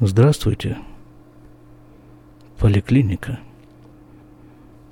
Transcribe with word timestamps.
Здравствуйте. 0.00 0.78
Поликлиника. 2.56 3.40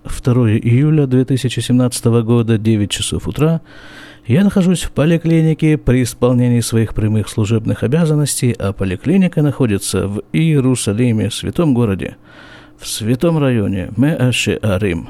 2 0.03 0.51
июля 0.59 1.07
2017 1.07 2.05
года, 2.25 2.59
9 2.59 2.91
часов 2.91 3.29
утра. 3.29 3.61
Я 4.27 4.43
нахожусь 4.43 4.83
в 4.83 4.91
поликлинике 4.91 5.79
при 5.79 6.03
исполнении 6.03 6.59
своих 6.59 6.93
прямых 6.93 7.29
служебных 7.29 7.85
обязанностей, 7.85 8.51
а 8.59 8.73
поликлиника 8.73 9.43
находится 9.43 10.09
в 10.09 10.23
Иерусалиме, 10.33 11.31
святом 11.31 11.73
городе, 11.73 12.17
в 12.77 12.89
святом 12.89 13.39
районе 13.39 13.91
Меаше-Арим. 13.97 15.09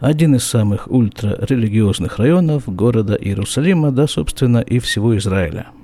Один 0.00 0.34
из 0.34 0.42
самых 0.42 0.90
ультрарелигиозных 0.90 2.18
районов 2.18 2.64
города 2.66 3.14
Иерусалима, 3.14 3.92
да, 3.92 4.08
собственно, 4.08 4.58
и 4.58 4.80
всего 4.80 5.16
Израиля– 5.16 5.68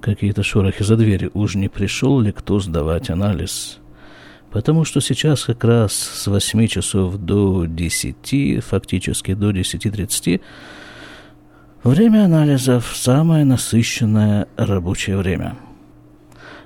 Какие-то 0.00 0.42
шорохи 0.42 0.82
за 0.82 0.96
дверью. 0.96 1.30
Уж 1.34 1.54
не 1.54 1.68
пришел 1.68 2.20
ли 2.20 2.32
кто 2.32 2.58
сдавать 2.60 3.10
анализ? 3.10 3.78
Потому 4.50 4.84
что 4.84 5.00
сейчас 5.00 5.44
как 5.44 5.64
раз 5.64 5.92
с 5.92 6.26
8 6.26 6.66
часов 6.66 7.16
до 7.16 7.64
10, 7.66 8.64
фактически 8.64 9.34
до 9.34 9.50
10.30, 9.50 10.40
время 11.84 12.24
анализов– 12.24 12.92
самое 12.94 13.44
насыщенное 13.44 14.48
рабочее 14.56 15.16
время– 15.16 15.56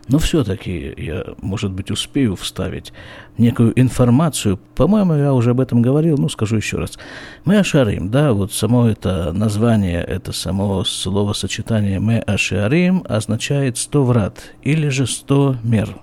но 0.09 0.19
все-таки 0.19 0.95
я, 0.97 1.25
может 1.41 1.73
быть, 1.73 1.91
успею 1.91 2.37
вставить 2.37 2.93
некую 3.39 3.79
информацию. 3.79 4.59
По-моему, 4.77 5.15
я 5.15 5.33
уже 5.35 5.51
об 5.51 5.61
этом 5.61 5.83
говорил, 5.83 6.17
но 6.17 6.29
скажу 6.29 6.57
еще 6.57 6.79
раз. 6.79 6.99
Мы 7.45 7.59
ашарим, 7.59 8.11
да, 8.11 8.33
вот 8.33 8.53
само 8.53 8.87
это 8.87 9.33
название, 9.33 10.03
это 10.03 10.33
само 10.33 10.85
словосочетание 10.85 11.99
мы 11.99 12.19
ашарим 12.19 13.05
означает 13.09 13.79
сто 13.79 14.05
врат 14.05 14.53
или 14.63 14.89
же 14.89 15.07
сто 15.07 15.57
мер. 15.65 15.99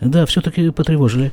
Да, 0.00 0.26
все-таки 0.26 0.70
потревожили. 0.70 1.32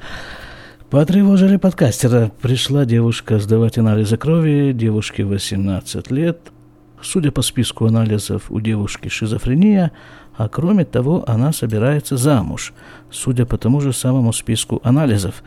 Потревожили 0.90 1.58
подкастера. 1.58 2.32
Пришла 2.42 2.86
девушка 2.86 3.40
сдавать 3.40 3.78
анализы 3.78 4.16
крови, 4.16 4.72
девушке 4.74 5.26
18 5.26 6.12
лет– 6.12 6.40
Судя 7.02 7.32
по 7.32 7.42
списку 7.42 7.86
анализов, 7.86 8.52
у 8.52 8.60
девушки 8.60 9.08
шизофрения, 9.08 9.92
а 10.36 10.50
кроме 10.50 10.86
того, 10.86 11.24
она 11.28 11.54
собирается 11.54 12.18
замуж, 12.18 12.74
судя 13.10 13.46
по 13.46 13.58
тому 13.58 13.82
же 13.82 13.94
самому 13.94 14.34
списку 14.34 14.82
анализов. 14.84 15.44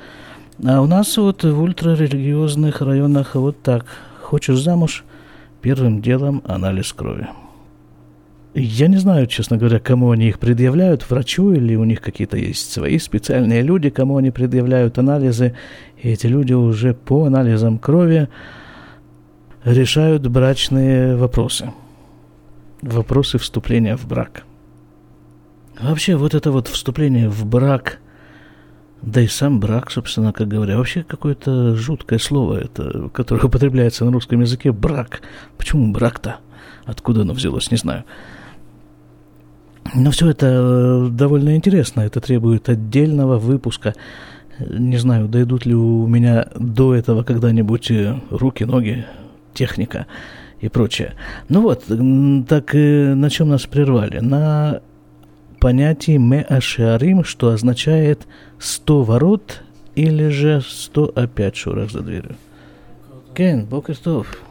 А 0.64 0.80
у 0.80 0.86
нас 0.86 1.16
вот 1.16 1.44
в 1.44 1.62
ультрарелигиозных 1.62 2.80
районах 2.80 3.34
вот 3.34 3.60
так. 3.62 3.86
Хочешь 4.20 4.60
замуж? 4.60 5.04
Первым 5.60 6.00
делом 6.00 6.42
анализ 6.46 6.92
крови. 6.92 7.28
Я 8.54 8.88
не 8.88 8.98
знаю, 8.98 9.26
честно 9.28 9.56
говоря, 9.56 9.78
кому 9.78 10.10
они 10.10 10.28
их 10.28 10.38
предъявляют, 10.38 11.08
врачу 11.08 11.52
или 11.52 11.74
у 11.74 11.84
них 11.84 12.02
какие-то 12.02 12.36
есть 12.36 12.70
свои 12.70 12.98
специальные 12.98 13.62
люди, 13.62 13.88
кому 13.88 14.18
они 14.18 14.30
предъявляют 14.30 14.98
анализы. 14.98 15.54
И 16.02 16.10
эти 16.10 16.26
люди 16.26 16.52
уже 16.52 16.92
по 16.92 17.24
анализам 17.24 17.78
крови 17.78 18.28
решают 19.64 20.26
брачные 20.26 21.16
вопросы. 21.16 21.72
Вопросы 22.80 23.38
вступления 23.38 23.96
в 23.96 24.06
брак. 24.06 24.44
Вообще, 25.80 26.16
вот 26.16 26.34
это 26.34 26.50
вот 26.50 26.68
вступление 26.68 27.28
в 27.28 27.46
брак, 27.46 28.00
да 29.02 29.20
и 29.20 29.26
сам 29.26 29.58
брак, 29.58 29.90
собственно, 29.90 30.32
как 30.32 30.48
говоря, 30.48 30.76
вообще 30.76 31.02
какое-то 31.02 31.74
жуткое 31.74 32.18
слово, 32.18 32.58
это, 32.58 33.08
которое 33.12 33.42
употребляется 33.44 34.04
на 34.04 34.12
русском 34.12 34.40
языке, 34.40 34.72
брак. 34.72 35.22
Почему 35.56 35.92
брак-то? 35.92 36.36
Откуда 36.84 37.22
оно 37.22 37.32
взялось, 37.32 37.70
не 37.70 37.76
знаю. 37.76 38.04
Но 39.94 40.10
все 40.10 40.30
это 40.30 40.46
э, 40.46 41.08
довольно 41.10 41.56
интересно, 41.56 42.02
это 42.02 42.20
требует 42.20 42.68
отдельного 42.68 43.38
выпуска. 43.38 43.94
Не 44.58 44.96
знаю, 44.98 45.28
дойдут 45.28 45.66
ли 45.66 45.74
у 45.74 46.06
меня 46.06 46.48
до 46.54 46.94
этого 46.94 47.24
когда-нибудь 47.24 47.90
э, 47.90 48.20
руки, 48.30 48.64
ноги, 48.64 49.04
техника 49.54 50.06
и 50.60 50.68
прочее. 50.68 51.14
Ну 51.48 51.62
вот, 51.62 51.84
так 52.48 52.72
на 52.74 53.30
чем 53.30 53.48
нас 53.48 53.66
прервали? 53.66 54.18
На 54.18 54.80
понятии 55.60 56.16
«меашиарим», 56.16 57.24
что 57.24 57.50
означает 57.50 58.26
«сто 58.58 59.02
ворот» 59.02 59.62
или 59.94 60.28
же 60.28 60.62
«сто 60.66 61.12
опять 61.14 61.56
шурах 61.56 61.90
за 61.90 62.00
дверью». 62.00 62.36
Кен, 63.34 63.64
Бокертов. 63.64 64.42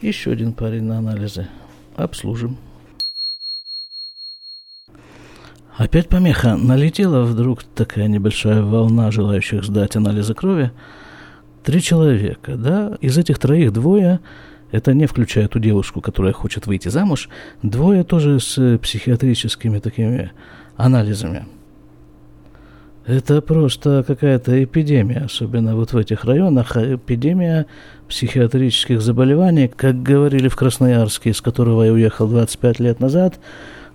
Еще 0.00 0.32
один 0.32 0.52
парень 0.52 0.84
на 0.84 0.98
анализы. 0.98 1.48
Обслужим. 1.96 2.56
Опять 5.76 6.08
помеха. 6.08 6.56
Налетела 6.56 7.24
вдруг 7.24 7.64
такая 7.64 8.06
небольшая 8.06 8.62
волна 8.62 9.10
желающих 9.10 9.64
сдать 9.64 9.96
анализы 9.96 10.34
крови. 10.34 10.70
Три 11.62 11.82
человека, 11.82 12.56
да? 12.56 12.96
Из 13.00 13.18
этих 13.18 13.38
троих 13.38 13.72
двое, 13.72 14.20
это 14.70 14.94
не 14.94 15.06
включая 15.06 15.48
ту 15.48 15.58
девушку, 15.58 16.00
которая 16.00 16.32
хочет 16.32 16.66
выйти 16.66 16.88
замуж, 16.88 17.28
двое 17.62 18.04
тоже 18.04 18.40
с 18.40 18.78
психиатрическими 18.78 19.78
такими 19.78 20.32
анализами. 20.76 21.46
Это 23.06 23.42
просто 23.42 24.04
какая-то 24.06 24.62
эпидемия, 24.62 25.22
особенно 25.24 25.74
вот 25.74 25.92
в 25.92 25.96
этих 25.96 26.24
районах, 26.24 26.76
эпидемия 26.76 27.66
психиатрических 28.08 29.00
заболеваний, 29.00 29.68
как 29.68 30.02
говорили 30.02 30.48
в 30.48 30.56
Красноярске, 30.56 31.30
из 31.30 31.40
которого 31.40 31.82
я 31.82 31.92
уехал 31.92 32.28
25 32.28 32.80
лет 32.80 33.00
назад, 33.00 33.40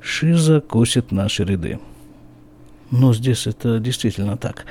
шиза 0.02 0.60
косит 0.60 1.12
наши 1.12 1.44
ряды. 1.46 1.80
Но 2.92 3.14
здесь 3.14 3.48
это 3.48 3.80
действительно 3.80 4.38
так. 4.38 4.66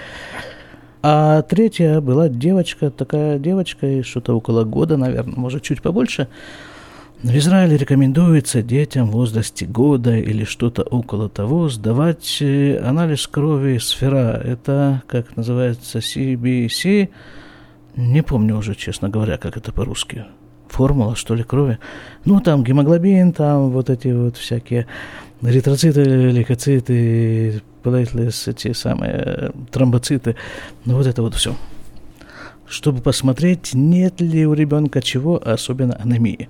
А 1.07 1.43
третья 1.43 2.01
была 2.01 2.31
девочка, 2.31 2.91
такая 2.91 3.39
девочка, 3.39 4.03
что-то 4.03 4.35
около 4.35 4.65
года, 4.65 4.97
наверное, 4.97 5.35
может, 5.37 5.63
чуть 5.63 5.83
побольше. 5.83 6.29
В 7.23 7.37
Израиле 7.37 7.77
рекомендуется 7.77 8.63
детям 8.63 9.09
в 9.11 9.13
возрасте 9.13 9.67
года 9.67 10.17
или 10.17 10.45
что-то 10.45 10.83
около 10.83 11.29
того 11.29 11.69
сдавать 11.69 12.39
э, 12.41 12.79
анализ 12.79 13.27
крови 13.27 13.77
сфера. 13.77 14.41
Это, 14.43 15.03
как 15.07 15.37
называется, 15.37 15.99
CBC. 15.99 17.11
Не 17.97 18.23
помню 18.23 18.57
уже, 18.57 18.75
честно 18.75 19.11
говоря, 19.11 19.37
как 19.37 19.59
это 19.59 19.73
по-русски. 19.73 20.25
Формула, 20.69 21.17
что 21.17 21.35
ли, 21.35 21.43
крови. 21.43 21.81
Ну, 22.25 22.41
там 22.41 22.65
гемоглобин, 22.65 23.35
там 23.35 23.69
вот 23.69 23.91
эти 23.91 24.09
вот 24.09 24.39
всякие 24.39 24.87
эритроциты, 25.43 26.03
лейкоциты, 26.03 27.63
плейтлес, 27.83 28.49
эти 28.49 28.73
самые 28.73 29.53
тромбоциты, 29.71 30.37
ну 30.85 30.97
вот 30.97 31.07
это 31.07 31.23
вот 31.23 31.35
все. 31.35 31.55
Чтобы 32.67 33.03
посмотреть, 33.03 33.75
нет 33.75 34.21
ли 34.21 34.47
у 34.47 34.55
ребенка 34.55 35.03
чего, 35.03 35.41
особенно 35.45 35.95
анемии. 35.97 36.49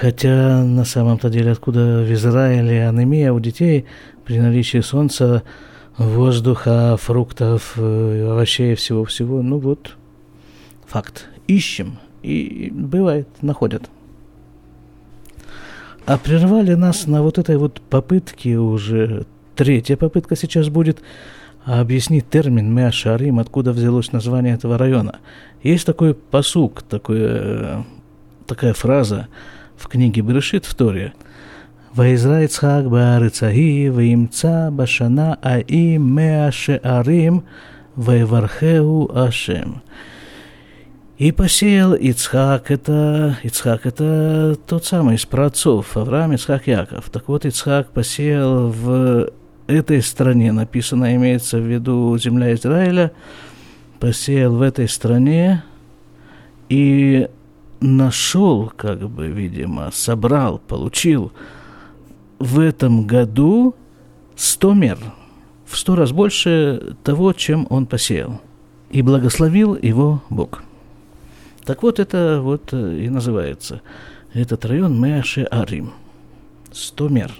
Хотя 0.00 0.62
на 0.62 0.84
самом-то 0.84 1.30
деле, 1.30 1.50
откуда 1.50 2.04
в 2.06 2.12
Израиле 2.12 2.88
анемия 2.88 3.32
у 3.32 3.40
детей 3.40 3.86
при 4.24 4.38
наличии 4.38 4.80
солнца, 4.80 5.42
воздуха, 5.96 6.96
фруктов, 6.96 7.72
э, 7.76 8.28
овощей, 8.30 8.76
всего-всего, 8.76 9.42
ну 9.42 9.58
вот, 9.58 9.96
факт. 10.86 11.26
Ищем, 11.48 11.98
и 12.22 12.70
бывает, 12.72 13.26
находят. 13.42 13.90
А 16.08 16.16
прервали 16.16 16.72
нас 16.72 17.06
на 17.06 17.22
вот 17.22 17.36
этой 17.36 17.58
вот 17.58 17.82
попытке 17.82 18.56
уже, 18.56 19.26
третья 19.54 19.94
попытка 19.98 20.36
сейчас 20.36 20.70
будет, 20.70 21.02
объяснить 21.66 22.30
термин 22.30 22.74
Меашарим, 22.74 23.38
откуда 23.38 23.72
взялось 23.72 24.10
название 24.10 24.54
этого 24.54 24.78
района. 24.78 25.18
Есть 25.62 25.84
такой 25.84 26.14
посук, 26.14 26.80
такое, 26.80 27.84
такая 28.46 28.72
фраза 28.72 29.28
в 29.76 29.86
книге 29.86 30.22
Берешит 30.22 30.64
в 30.64 30.74
Торе. 30.74 31.12
«Ваизраицхак 31.92 32.88
баарыцаги 32.88 33.88
ваимца 33.88 34.70
башана 34.72 35.38
аи 35.42 35.98
меашеарим 35.98 37.44
ваевархеу 37.96 39.14
ашем». 39.14 39.82
И 41.18 41.32
посеял 41.32 41.94
Ицхак, 41.94 42.70
это, 42.70 43.38
Ицхак 43.42 43.86
это 43.86 44.56
тот 44.68 44.84
самый 44.84 45.16
из 45.16 45.26
праотцов, 45.26 45.96
Авраам, 45.96 46.32
Ицхак, 46.32 46.68
Яков. 46.68 47.10
Так 47.10 47.26
вот, 47.26 47.44
Ицхак 47.44 47.90
посеял 47.90 48.68
в 48.68 49.28
этой 49.66 50.00
стране, 50.00 50.52
написано, 50.52 51.16
имеется 51.16 51.58
в 51.58 51.66
виду 51.66 52.16
земля 52.18 52.54
Израиля, 52.54 53.10
посеял 53.98 54.54
в 54.54 54.62
этой 54.62 54.88
стране 54.88 55.64
и 56.68 57.28
нашел, 57.80 58.72
как 58.76 59.10
бы, 59.10 59.26
видимо, 59.26 59.90
собрал, 59.92 60.58
получил 60.58 61.32
в 62.38 62.60
этом 62.60 63.08
году 63.08 63.74
100 64.36 64.74
мер, 64.74 64.98
в 65.66 65.76
сто 65.76 65.96
раз 65.96 66.12
больше 66.12 66.94
того, 67.02 67.32
чем 67.32 67.66
он 67.70 67.86
посеял. 67.86 68.40
И 68.90 69.02
благословил 69.02 69.74
его 69.74 70.22
Бог. 70.30 70.62
Так 71.68 71.82
вот, 71.82 72.00
это 72.00 72.40
вот 72.42 72.72
э, 72.72 73.00
и 73.00 73.10
называется 73.10 73.82
этот 74.32 74.64
район 74.64 74.98
Мэше 74.98 75.46
Арим. 75.50 75.92
100 76.72 77.08
мер. 77.10 77.30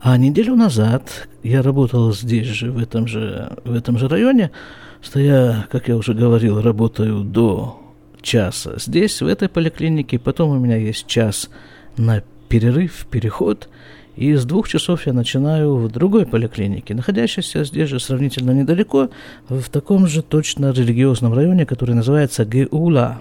А 0.00 0.16
неделю 0.16 0.54
назад 0.54 1.28
я 1.42 1.62
работал 1.62 2.12
здесь 2.12 2.46
же, 2.46 2.70
в 2.70 2.78
этом 2.78 3.08
же, 3.08 3.56
в 3.64 3.74
этом 3.74 3.98
же 3.98 4.06
районе, 4.06 4.52
что 5.00 5.18
я, 5.18 5.66
как 5.68 5.88
я 5.88 5.96
уже 5.96 6.14
говорил, 6.14 6.62
работаю 6.62 7.24
до 7.24 7.82
часа 8.20 8.74
здесь, 8.78 9.20
в 9.20 9.26
этой 9.26 9.48
поликлинике, 9.48 10.20
потом 10.20 10.50
у 10.50 10.58
меня 10.60 10.76
есть 10.76 11.08
час 11.08 11.50
на 11.96 12.22
перерыв, 12.48 13.04
переход, 13.10 13.68
и 14.16 14.34
с 14.34 14.44
двух 14.44 14.68
часов 14.68 15.06
я 15.06 15.12
начинаю 15.12 15.76
в 15.76 15.90
другой 15.90 16.26
поликлинике, 16.26 16.94
находящейся 16.94 17.64
здесь 17.64 17.88
же 17.88 17.98
сравнительно 17.98 18.50
недалеко, 18.50 19.08
в 19.48 19.68
таком 19.70 20.06
же 20.06 20.22
точно 20.22 20.70
религиозном 20.72 21.32
районе, 21.32 21.64
который 21.64 21.94
называется 21.94 22.44
Геула. 22.44 23.20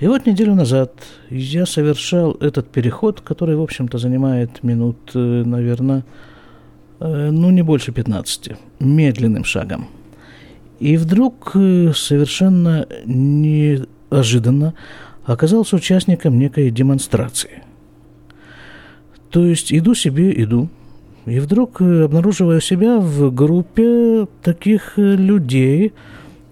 И 0.00 0.06
вот 0.06 0.26
неделю 0.26 0.54
назад 0.54 0.92
я 1.30 1.64
совершал 1.64 2.32
этот 2.40 2.68
переход, 2.68 3.20
который, 3.20 3.56
в 3.56 3.62
общем-то, 3.62 3.98
занимает 3.98 4.62
минут, 4.62 4.98
э, 5.14 5.18
наверное, 5.18 6.04
э, 7.00 7.30
ну, 7.30 7.50
не 7.50 7.62
больше 7.62 7.92
15, 7.92 8.50
медленным 8.80 9.44
шагом. 9.44 9.88
И 10.78 10.96
вдруг 10.96 11.52
э, 11.54 11.92
совершенно 11.94 12.86
неожиданно 13.06 14.74
оказался 15.24 15.76
участником 15.76 16.38
некой 16.38 16.70
демонстрации– 16.70 17.62
то 19.32 19.46
есть 19.46 19.72
иду 19.72 19.94
себе, 19.94 20.30
иду, 20.42 20.68
и 21.24 21.40
вдруг 21.40 21.80
э, 21.80 22.04
обнаруживаю 22.04 22.60
себя 22.60 22.98
в 22.98 23.34
группе 23.34 24.26
таких 24.42 24.98
э, 24.98 25.16
людей, 25.16 25.94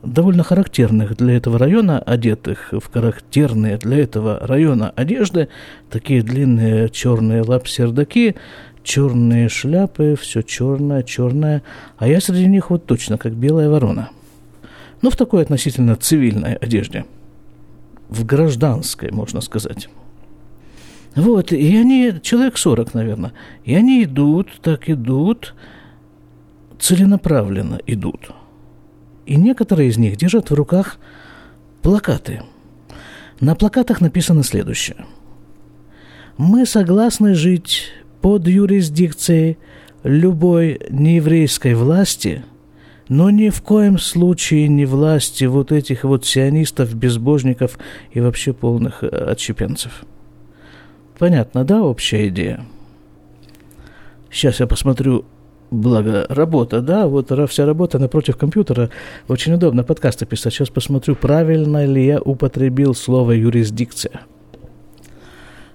довольно 0.03 0.43
характерных 0.43 1.15
для 1.15 1.37
этого 1.37 1.59
района, 1.59 1.99
одетых 1.99 2.73
в 2.73 2.91
характерные 2.91 3.77
для 3.77 3.99
этого 3.99 4.39
района 4.41 4.91
одежды, 4.97 5.49
такие 5.91 6.23
длинные 6.23 6.89
черные 6.89 7.43
лапсердаки, 7.43 8.37
черные 8.83 9.51
шляпы, 9.51 10.17
все 10.19 10.41
черное, 10.41 11.03
черное, 11.03 11.63
а 11.99 12.09
я 12.09 12.19
среди 12.19 12.47
них 12.47 12.71
вот 12.71 12.87
точно, 12.87 13.19
как 13.19 13.35
белая 13.35 13.69
ворона. 13.69 14.09
Ну, 15.03 15.11
в 15.11 15.17
такой 15.17 15.43
относительно 15.43 15.97
цивильной 15.97 16.55
одежде. 16.55 17.05
В 18.09 18.25
гражданской, 18.25 19.11
можно 19.11 19.43
сказать. 19.43 19.91
Вот, 21.17 21.53
и 21.53 21.77
они, 21.77 22.15
человек 22.23 22.57
40, 22.57 22.95
наверное, 22.95 23.33
и 23.65 23.75
они 23.75 24.05
идут, 24.05 24.61
так 24.63 24.89
идут, 24.89 25.55
целенаправленно 26.79 27.81
идут. 27.87 28.31
И 29.27 29.37
некоторые 29.37 29.89
из 29.89 29.99
них 29.99 30.17
держат 30.17 30.51
в 30.51 30.55
руках 30.55 30.99
плакаты. 31.83 32.43
На 33.41 33.55
плакатах 33.55 34.01
написано 34.01 34.45
следующее. 34.45 35.05
Мы 36.37 36.65
согласны 36.65 37.35
жить 37.35 37.91
под 38.21 38.47
юрисдикцией 38.47 39.59
любой 40.05 40.81
нееврейской 40.91 41.75
власти, 41.75 42.45
но 43.09 43.31
ни 43.31 43.51
в 43.51 43.63
коем 43.63 43.99
случае 43.99 44.69
не 44.69 44.85
власти 44.85 45.45
вот 45.45 45.73
этих 45.73 46.05
вот 46.05 46.25
сионистов, 46.25 46.95
безбожников 46.95 47.79
и 48.13 48.21
вообще 48.21 48.53
полных 48.53 49.03
э, 49.03 49.09
отщепенцев– 49.09 50.05
Понятно, 51.21 51.65
да, 51.65 51.83
общая 51.83 52.29
идея? 52.29 52.65
Сейчас 54.31 54.59
я 54.59 54.67
посмотрю, 54.67 55.27
благо 55.71 56.25
работа, 56.31 56.81
да, 56.81 57.07
вот 57.07 57.31
вся 57.51 57.67
работа 57.67 57.99
напротив 57.99 58.39
компьютера, 58.39 58.89
очень 59.29 59.53
удобно 59.53 59.85
подкасты 59.85 60.25
писать. 60.25 60.55
Сейчас 60.55 60.71
посмотрю, 60.71 61.15
правильно 61.15 61.85
ли 61.85 62.07
я 62.07 62.21
употребил 62.23 62.95
слово 62.95 63.33
юрисдикция. 63.33 64.23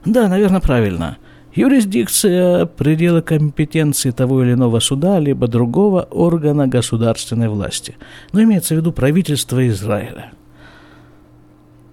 Да, 0.03 0.27
наверное, 0.27 0.61
правильно. 0.61 1.17
Юрисдикция– 1.53 2.65
пределы 2.77 3.21
компетенции 3.21 4.09
того 4.09 4.41
или 4.41 4.53
иного 4.53 4.79
суда, 4.79 5.19
либо 5.19 5.47
другого 5.47 6.07
органа 6.09 6.67
государственной 6.67 7.49
власти. 7.49 7.97
Но 8.31 8.41
имеется 8.41 8.73
в 8.73 8.77
виду 8.77 8.91
правительство 8.91 9.67
Израиля. 9.67 10.31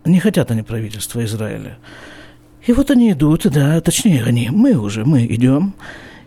Не 0.06 0.20
хотят 0.20 0.50
они 0.50 0.62
правительства 0.62 1.22
Израиля. 1.22 1.76
И 2.67 2.73
вот 2.73 2.91
они 2.91 3.12
идут, 3.12 3.47
да, 3.50 3.81
точнее 3.81 4.23
они, 4.25 4.49
мы 4.50 4.75
уже, 4.75 5.05
мы 5.05 5.26
идем. 5.26 5.75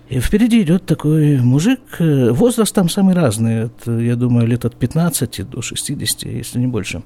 И 0.10 0.20
впереди 0.20 0.62
идет 0.62 0.86
такой 0.86 1.38
мужик, 1.38 1.80
э, 1.98 2.30
возраст 2.32 2.76
там 2.76 2.90
самый 2.90 3.16
разный, 3.16 3.64
от, 3.64 3.88
я 3.88 4.16
думаю, 4.16 4.46
лет 4.46 4.64
от 4.64 4.76
15 4.76 5.50
до 5.50 5.62
60, 5.62 6.24
если 6.24 6.60
не 6.60 6.68
больше. 6.68 7.02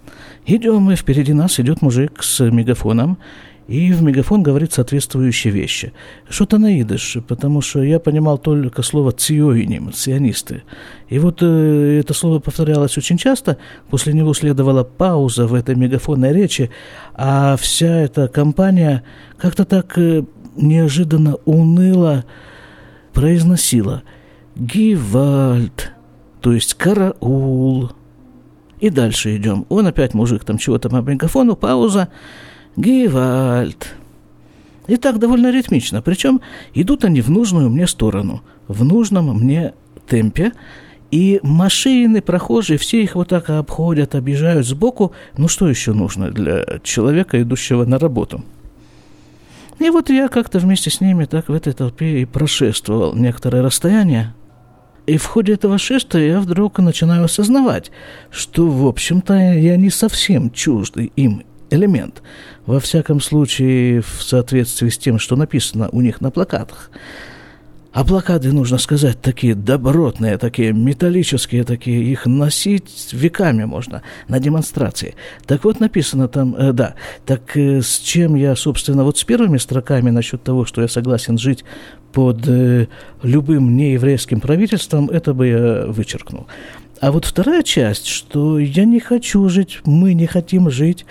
Идем, 0.46 0.92
и 0.92 0.96
впереди 0.96 1.32
нас 1.32 1.60
идет 1.60 1.82
мужик 1.82 2.22
с 2.22 2.44
мегафоном, 2.44 3.18
и 3.70 3.92
в 3.94 4.02
мегафон 4.02 4.42
говорит 4.42 4.74
соответствующие 4.74 5.54
вещи. 5.54 5.94
Что-то 6.28 6.58
на 6.58 6.72
потому 7.22 7.62
что 7.62 7.84
я 7.84 8.00
понимал 8.00 8.40
только 8.40 8.82
слово 8.82 9.12
«циоиним», 9.12 9.94
«ционисты». 9.94 10.64
И 11.08 11.20
вот 11.20 11.44
э, 11.44 12.00
это 12.00 12.16
слово 12.16 12.40
повторялось 12.40 12.98
очень 12.98 13.20
часто, 13.20 13.58
после 13.92 14.14
него 14.14 14.34
следовала 14.34 14.84
пауза 14.84 15.46
в 15.46 15.54
этой 15.54 15.76
мегафонной 15.76 16.34
речи, 16.34 16.72
а 17.14 17.58
вся 17.58 18.00
эта 18.02 18.28
компания 18.28 19.04
как-то 19.38 19.66
так 19.66 19.96
э, 20.00 20.24
неожиданно 20.56 21.36
уныло 21.46 22.26
произносила 23.14 24.02
«Гивальд», 24.56 25.92
то 26.42 26.54
есть 26.54 26.74
«караул». 26.74 27.92
И 28.80 28.90
дальше 28.90 29.36
идем. 29.36 29.68
Он 29.70 29.86
опять 29.86 30.16
мужик 30.16 30.44
там 30.44 30.58
чего-то 30.58 30.90
по 30.90 30.96
мегафону, 30.96 31.56
пауза– 31.56 32.08
Гевальд. 32.80 33.94
И 34.88 34.96
так 34.96 35.20
довольно 35.20 35.52
ритмично. 35.52 36.02
Причем 36.02 36.40
идут 36.74 37.04
они 37.04 37.20
в 37.22 37.30
нужную 37.30 37.70
мне 37.70 37.88
сторону, 37.88 38.42
в 38.68 38.86
нужном 38.86 39.38
мне 39.38 39.74
темпе. 40.08 40.54
И 41.12 41.40
машины, 41.44 42.22
прохожие, 42.22 42.80
все 42.80 43.04
их 43.04 43.16
вот 43.16 43.30
так 43.30 43.50
обходят, 43.50 44.16
объезжают 44.16 44.66
сбоку. 44.66 45.12
Ну 45.38 45.48
что 45.48 45.68
еще 45.68 45.92
нужно 45.92 46.32
для 46.32 46.80
человека, 46.84 47.42
идущего 47.42 47.84
на 47.84 48.00
работу? 48.00 48.46
И 49.80 49.90
вот 49.90 50.10
я 50.10 50.30
как-то 50.30 50.60
вместе 50.60 50.90
с 50.90 51.02
ними 51.02 51.26
так 51.26 51.50
в 51.50 51.54
этой 51.54 51.74
толпе 51.74 52.22
и 52.22 52.26
прошествовал 52.26 53.14
некоторое 53.14 53.62
расстояние. 53.62 54.34
И 55.06 55.18
в 55.18 55.26
ходе 55.26 55.54
этого 55.54 55.78
шествия 55.80 56.28
я 56.28 56.40
вдруг 56.40 56.80
начинаю 56.80 57.26
осознавать, 57.26 57.92
что, 58.30 58.70
в 58.70 58.88
общем-то, 58.88 59.34
я 59.34 59.76
не 59.76 59.90
совсем 59.90 60.52
чуждый 60.52 61.12
им 61.16 61.44
элемент. 61.70 62.22
Во 62.66 62.80
всяком 62.80 63.22
случае, 63.22 64.02
в 64.02 64.22
соответствии 64.22 64.90
с 64.90 64.98
тем, 64.98 65.20
что 65.20 65.36
написано 65.36 65.90
у 65.92 66.02
них 66.02 66.22
на 66.22 66.32
плакатах. 66.32 66.92
А 67.92 68.04
плакаты, 68.04 68.52
нужно 68.52 68.78
сказать, 68.78 69.20
такие 69.20 69.56
добротные, 69.56 70.38
такие 70.38 70.74
металлические, 70.74 71.64
такие, 71.64 72.04
их 72.04 72.28
носить 72.28 73.10
веками 73.12 73.64
можно 73.64 74.04
на 74.28 74.40
демонстрации. 74.40 75.16
Так 75.48 75.64
вот 75.64 75.80
написано 75.80 76.28
там, 76.28 76.56
э, 76.56 76.72
да, 76.72 76.94
так 77.26 77.58
э, 77.58 77.82
с 77.82 77.98
чем 77.98 78.36
я, 78.36 78.56
собственно, 78.56 79.04
вот 79.04 79.18
с 79.18 79.24
первыми 79.24 79.58
строками 79.58 80.12
насчет 80.12 80.44
того, 80.44 80.66
что 80.66 80.84
я 80.84 80.88
согласен 80.88 81.40
жить 81.40 81.66
под 82.14 82.48
э, 82.48 82.88
любым 83.24 83.76
нееврейским 83.76 84.40
правительством, 84.40 85.10
это 85.10 85.34
бы 85.34 85.48
я 85.48 85.86
вычеркнул. 85.88 86.46
А 87.02 87.12
вот 87.12 87.26
вторая 87.26 87.64
часть, 87.64 88.06
что 88.06 88.60
я 88.60 88.86
не 88.86 89.00
хочу 89.00 89.50
жить, 89.50 89.80
мы 89.86 90.14
не 90.14 90.28
хотим 90.28 90.70
жить 90.70 91.06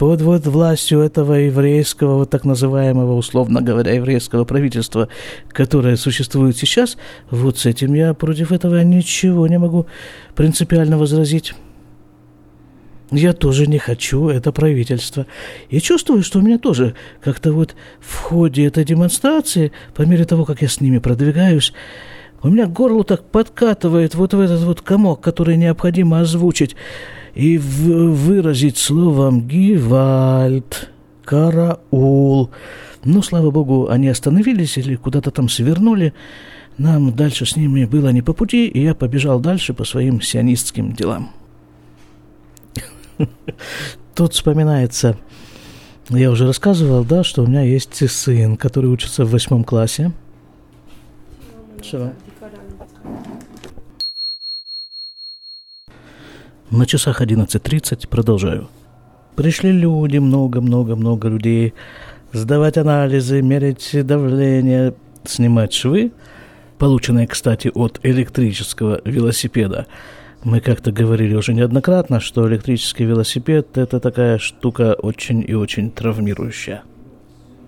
под 0.00 0.22
вот 0.22 0.46
властью 0.46 1.00
этого 1.00 1.34
еврейского, 1.34 2.14
вот 2.14 2.30
так 2.30 2.46
называемого, 2.46 3.16
условно 3.16 3.60
говоря, 3.60 3.92
еврейского 3.92 4.46
правительства, 4.46 5.08
которое 5.50 5.96
существует 5.96 6.56
сейчас, 6.56 6.96
вот 7.30 7.58
с 7.58 7.66
этим 7.66 7.92
я 7.92 8.14
против 8.14 8.50
этого 8.50 8.82
ничего 8.82 9.46
не 9.46 9.58
могу 9.58 9.84
принципиально 10.34 10.96
возразить. 10.96 11.52
Я 13.10 13.34
тоже 13.34 13.66
не 13.66 13.76
хочу 13.76 14.28
это 14.28 14.52
правительство. 14.52 15.26
И 15.68 15.80
чувствую, 15.80 16.22
что 16.22 16.38
у 16.38 16.42
меня 16.42 16.56
тоже 16.56 16.94
как-то 17.22 17.52
вот 17.52 17.76
в 18.00 18.20
ходе 18.20 18.64
этой 18.64 18.86
демонстрации, 18.86 19.70
по 19.94 20.00
мере 20.00 20.24
того, 20.24 20.46
как 20.46 20.62
я 20.62 20.68
с 20.68 20.80
ними 20.80 20.96
продвигаюсь, 20.96 21.74
у 22.42 22.48
меня 22.48 22.66
горло 22.66 23.04
так 23.04 23.24
подкатывает 23.24 24.14
вот 24.14 24.32
в 24.32 24.40
этот 24.40 24.62
вот 24.62 24.80
комок, 24.80 25.20
который 25.20 25.58
необходимо 25.58 26.20
озвучить 26.20 26.74
и 27.34 27.58
выразить 27.58 28.78
словом 28.78 29.46
«гивальд», 29.46 30.90
«караул». 31.24 32.50
Ну, 33.04 33.22
слава 33.22 33.50
богу, 33.50 33.88
они 33.88 34.08
остановились 34.08 34.76
или 34.76 34.96
куда-то 34.96 35.30
там 35.30 35.48
свернули. 35.48 36.12
Нам 36.76 37.14
дальше 37.14 37.46
с 37.46 37.56
ними 37.56 37.84
было 37.84 38.10
не 38.10 38.22
по 38.22 38.32
пути, 38.32 38.66
и 38.66 38.82
я 38.82 38.94
побежал 38.94 39.40
дальше 39.40 39.74
по 39.74 39.84
своим 39.84 40.20
сионистским 40.20 40.92
делам. 40.92 41.30
Тут 44.14 44.34
вспоминается, 44.34 45.16
я 46.08 46.30
уже 46.30 46.46
рассказывал, 46.46 47.04
да, 47.04 47.22
что 47.22 47.42
у 47.42 47.46
меня 47.46 47.62
есть 47.62 48.08
сын, 48.10 48.56
который 48.56 48.90
учится 48.90 49.24
в 49.24 49.30
восьмом 49.30 49.64
классе. 49.64 50.12
Что? 51.82 52.12
На 56.70 56.86
часах 56.86 57.20
11.30 57.20 58.06
продолжаю. 58.08 58.68
Пришли 59.34 59.72
люди, 59.72 60.18
много-много-много 60.18 61.28
людей, 61.28 61.74
сдавать 62.32 62.78
анализы, 62.78 63.42
мерить 63.42 63.90
давление, 64.06 64.94
снимать 65.24 65.72
швы, 65.72 66.12
полученные, 66.78 67.26
кстати, 67.26 67.72
от 67.74 67.98
электрического 68.04 69.00
велосипеда. 69.04 69.86
Мы 70.44 70.60
как-то 70.60 70.92
говорили 70.92 71.34
уже 71.34 71.54
неоднократно, 71.54 72.20
что 72.20 72.48
электрический 72.48 73.04
велосипед– 73.04 73.66
это 73.76 73.98
такая 73.98 74.38
штука 74.38 74.94
очень 74.94 75.44
и 75.46 75.54
очень 75.54 75.90
травмирующая. 75.90 76.84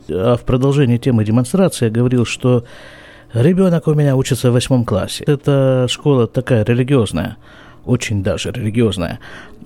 А 0.09 0.37
в 0.37 0.43
продолжении 0.43 0.99
темы 0.99 1.25
демонстрации 1.25 1.87
я 1.87 1.91
говорил, 1.91 2.25
что 2.25 2.65
ребенок 3.35 3.89
у 3.89 3.95
меня 3.95 4.15
учится 4.15 4.51
в 4.51 4.55
восьмом 4.55 4.85
классе. 4.85 5.25
Это 5.27 5.89
школа 5.91 6.29
такая 6.29 6.65
религиозная– 6.65 7.37
очень 7.85 8.23
даже 8.23 8.53
религиозная. 8.53 9.19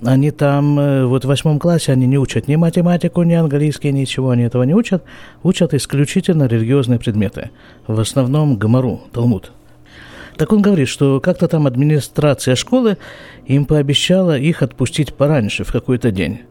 Они 0.03 0.31
там, 0.31 0.79
э, 0.79 1.05
вот 1.05 1.25
в 1.25 1.27
восьмом 1.27 1.59
классе, 1.59 1.91
они 1.91 2.07
не 2.07 2.17
учат 2.17 2.47
ни 2.47 2.55
математику, 2.55 3.23
ни 3.23 3.33
английский, 3.33 3.91
ничего, 3.91 4.31
они 4.31 4.43
этого 4.43 4.63
не 4.63 4.73
учат. 4.73 5.03
Учат 5.43 5.73
исключительно 5.73 6.47
религиозные 6.47 6.99
предметы. 6.99 7.51
В 7.87 7.99
основном 7.99 8.57
Гамару, 8.57 9.01
Талмуд. 9.11 9.51
Так 10.37 10.53
он 10.53 10.61
говорит, 10.61 10.87
что 10.87 11.19
как-то 11.19 11.47
там 11.47 11.65
администрация 11.65 12.55
школы 12.55 12.97
им 13.47 13.65
пообещала 13.65 14.37
их 14.37 14.61
отпустить 14.61 15.13
пораньше, 15.13 15.63
в 15.63 15.71
какой-то 15.71 16.11
день. 16.11 16.41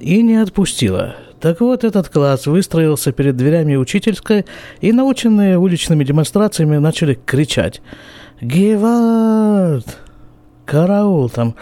И 0.00 0.20
не 0.22 0.36
отпустила. 0.36 1.16
Так 1.40 1.60
вот, 1.60 1.84
этот 1.84 2.08
класс 2.08 2.46
выстроился 2.46 3.12
перед 3.12 3.36
дверями 3.36 3.76
учительской, 3.76 4.44
и 4.80 4.90
наученные 4.90 5.58
уличными 5.58 6.02
демонстрациями 6.02 6.78
начали 6.78 7.14
кричать 7.14 7.80
«Гевард! 8.40 9.98
Караул, 10.68 11.30
там, 11.30 11.54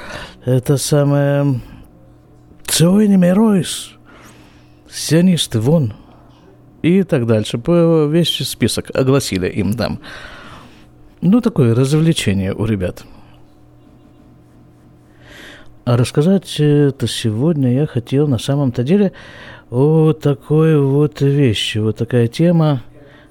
это 0.44 0.76
самое, 0.76 1.60
Цойни 2.64 3.14
Меройс, 3.14 3.92
сионисты, 4.90 5.60
вон, 5.60 5.94
и 6.82 7.04
так 7.04 7.26
дальше. 7.26 7.62
Весь 8.10 8.36
список 8.48 8.90
огласили 8.94 9.48
им 9.48 9.74
там. 9.74 10.00
Ну, 11.20 11.40
такое 11.40 11.74
развлечение 11.74 12.52
у 12.52 12.64
ребят. 12.64 13.04
А 15.84 15.96
рассказать 15.96 16.58
это 16.58 17.06
сегодня 17.06 17.74
я 17.74 17.86
хотел 17.86 18.26
на 18.26 18.38
самом-то 18.38 18.82
деле 18.82 19.12
о 19.70 20.14
такой 20.14 20.80
вот 20.80 21.20
вещи, 21.20 21.78
вот 21.78 21.96
такая 21.96 22.26
тема, 22.26 22.82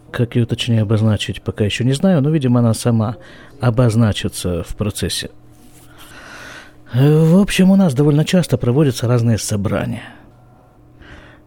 как 0.09 0.37
ее 0.37 0.45
точнее 0.45 0.83
обозначить, 0.83 1.41
пока 1.41 1.65
еще 1.65 1.83
не 1.83 1.91
знаю, 1.91 2.21
но, 2.21 2.29
видимо, 2.29 2.61
она 2.61 2.73
сама 2.73 3.17
обозначится 3.59 4.63
в 4.63 4.77
процессе. 4.77 5.31
В 6.95 7.41
общем, 7.41 7.71
у 7.71 7.75
нас 7.75 7.93
довольно 7.93 8.23
часто 8.23 8.57
проводятся 8.57 9.05
разные 9.05 9.37
собрания. 9.37 10.03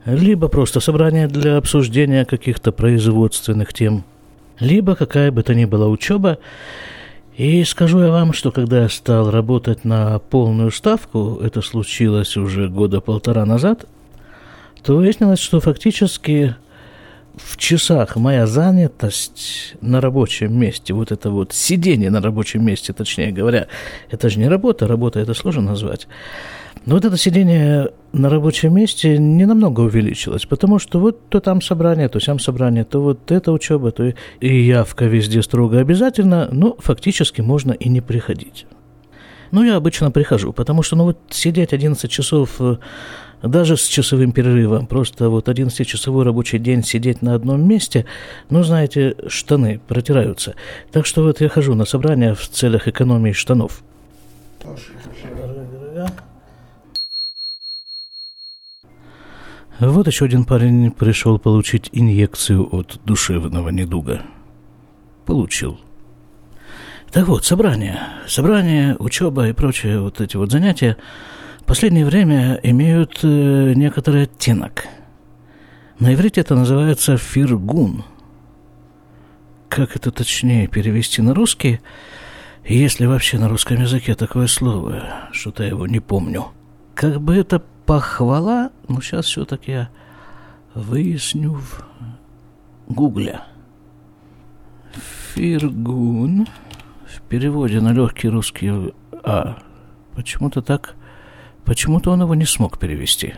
Либо 0.05 0.49
просто 0.49 0.81
собрания 0.81 1.27
для 1.27 1.57
обсуждения 1.57 2.27
каких-то 2.27 2.71
производственных 2.71 3.73
тем, 3.73 4.05
либо 4.61 4.95
какая 4.95 5.33
бы 5.33 5.43
то 5.43 5.55
ни 5.55 5.65
была 5.65 5.87
учеба. 5.87 6.37
И 7.39 7.65
скажу 7.65 8.01
я 8.01 8.11
вам, 8.11 8.35
что 8.35 8.53
когда 8.53 8.83
я 8.83 8.89
стал 8.91 9.31
работать 9.31 9.87
на 9.87 10.19
полную 10.19 10.71
ставку, 10.71 11.39
это 11.43 11.63
случилось 11.63 12.37
уже 12.37 12.69
года 12.69 13.01
полтора 13.01 13.47
назад, 13.47 13.87
то 14.83 14.97
выяснилось, 14.97 15.41
что 15.41 15.61
фактически 15.61 16.57
в 17.37 17.57
часах 17.57 18.17
моя 18.17 18.47
занятость 18.47 19.75
на 19.81 20.01
рабочем 20.01 20.59
месте, 20.59 20.93
вот 20.93 21.13
это 21.13 21.31
вот 21.31 21.53
сидение 21.53 22.11
на 22.11 22.21
рабочем 22.21 22.65
месте, 22.65 22.93
точнее 22.93 23.31
говоря, 23.31 23.69
это 24.11 24.29
же 24.29 24.39
не 24.39 24.49
работа, 24.49 24.87
работа 24.87 25.21
это 25.21 25.35
сложно 25.35 25.63
назвать. 25.63 26.09
Но 26.87 26.95
вот 26.95 27.05
это 27.05 27.17
сидение 27.17 27.91
на 28.13 28.31
рабочем 28.31 28.75
месте 28.75 29.19
не 29.19 29.47
намного 29.47 29.81
увеличилось, 29.83 30.47
потому 30.47 30.79
что 30.79 30.99
вот 30.99 31.29
то 31.29 31.41
там 31.41 31.61
собрание, 31.61 32.09
то 32.09 32.21
сям 32.21 32.39
собрание, 32.39 32.85
то 32.85 33.01
вот 33.01 33.31
это 33.31 33.53
учеба, 33.53 33.91
то 33.91 34.15
и 34.41 34.63
явка 34.63 35.05
везде 35.05 35.43
строго 35.43 35.81
обязательно, 35.81 36.49
но 36.51 36.77
фактически 36.79 37.41
можно 37.41 37.73
и 37.73 37.89
не 37.89 38.01
приходить. 38.01 38.67
Ну, 39.51 39.65
я 39.65 39.77
обычно 39.77 40.11
прихожу, 40.11 40.53
потому 40.53 40.83
что, 40.83 40.97
ну, 40.97 41.05
вот 41.05 41.19
сидеть 41.31 41.73
11 41.73 42.11
часов 42.11 42.57
э, 42.61 42.77
даже 43.43 43.77
с 43.77 43.87
часовым 43.87 44.33
перерывом, 44.33 44.87
просто 44.87 45.29
вот 45.29 45.49
11-часовой 45.49 46.25
рабочий 46.25 46.59
день 46.59 46.83
сидеть 46.83 47.23
на 47.23 47.35
одном 47.35 47.67
месте, 47.67 48.05
ну, 48.51 48.63
знаете, 48.63 49.17
штаны 49.29 49.81
протираются. 49.87 50.55
Так 50.91 51.07
что 51.07 51.23
вот 51.23 51.41
я 51.41 51.49
хожу 51.49 51.75
на 51.75 51.85
собрания 51.85 52.35
в 52.35 52.49
целях 52.49 52.89
экономии 52.89 53.33
штанов. 53.33 53.83
Вот 59.79 60.09
еще 60.09 60.25
один 60.25 60.45
парень 60.45 60.91
пришел 60.91 61.39
получить 61.39 61.89
инъекцию 61.93 62.69
от 62.75 63.01
душевного 63.05 63.69
недуга. 63.69 64.23
Получил. 65.25 65.79
Так 67.13 67.29
вот, 67.29 67.45
собрание. 67.45 68.01
Собрание, 68.27 68.97
учеба 68.99 69.49
и 69.49 69.53
прочие 69.53 70.01
вот 70.01 70.21
эти 70.21 70.37
вот 70.37 70.51
занятия– 70.51 70.97
последнее 71.69 72.07
время 72.07 72.59
имеют 72.63 73.21
э, 73.23 73.75
некоторый 73.75 74.23
оттенок. 74.23 74.87
На 75.99 76.15
иврите 76.15 76.41
это 76.41 76.55
называется 76.55 77.19
фиргун. 77.19 78.05
Как 79.69 79.95
это 79.95 80.11
точнее 80.11 80.67
перевести 80.67 81.21
на 81.21 81.35
русский? 81.35 81.81
Если 82.65 83.05
вообще 83.05 83.39
на 83.39 83.51
русском 83.51 83.79
языке 83.83 84.15
такое 84.15 84.47
слово, 84.47 85.29
что-то 85.33 85.63
я 85.63 85.69
его 85.69 85.87
не 85.87 86.01
помню. 86.01 86.47
Как 86.95 87.21
бы 87.21 87.37
это 87.37 87.63
похвала, 87.85 88.71
ну 88.89 89.03
сейчас 89.03 89.27
все-таки 89.27 89.73
я 89.73 89.91
выясню 90.75 91.53
в 91.53 91.85
гугле. 92.89 93.41
Фиргун 95.35 96.47
в 97.07 97.21
переводе 97.29 97.83
на 97.83 97.93
легкий 97.93 98.31
русский 98.31 98.95
А. 99.23 99.59
Почему-то 100.15 100.63
так 100.63 100.95
Почему-то 101.69 102.13
он 102.13 102.23
его 102.23 102.35
не 102.35 102.47
смог 102.47 102.79
перевести. 102.79 103.35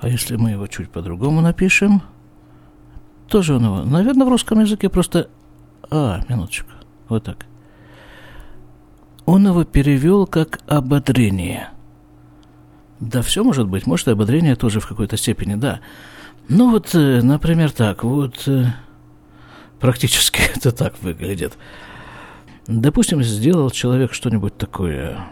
А 0.00 0.08
если 0.08 0.34
мы 0.34 0.50
его 0.50 0.66
чуть 0.66 0.90
по-другому 0.90 1.40
напишем, 1.40 2.02
тоже 3.28 3.54
он 3.54 3.64
его... 3.64 3.84
Наверное, 3.84 4.26
в 4.26 4.30
русском 4.30 4.58
языке 4.58 4.88
просто... 4.88 5.30
А, 5.92 6.22
минуточку. 6.28 6.70
Вот 7.08 7.22
так. 7.22 7.46
Он 9.26 9.46
его 9.46 9.62
перевел 9.62 10.26
как 10.26 10.58
ободрение. 10.66 11.68
Да, 12.98 13.22
все 13.22 13.44
может 13.44 13.68
быть. 13.68 13.86
Может, 13.86 14.08
и 14.08 14.10
ободрение 14.10 14.56
тоже 14.56 14.80
в 14.80 14.88
какой-то 14.88 15.16
степени, 15.16 15.54
да. 15.54 15.78
Ну 16.48 16.72
вот, 16.72 16.96
э, 16.96 17.22
например, 17.22 17.70
так. 17.70 18.02
Вот 18.02 18.42
э, 18.48 18.72
практически 19.78 20.40
это 20.56 20.72
так 20.72 21.00
выглядит. 21.00 21.56
Допустим, 22.66 23.22
сделал 23.22 23.70
человек 23.70 24.14
что-нибудь 24.14 24.58
такое 24.58 25.28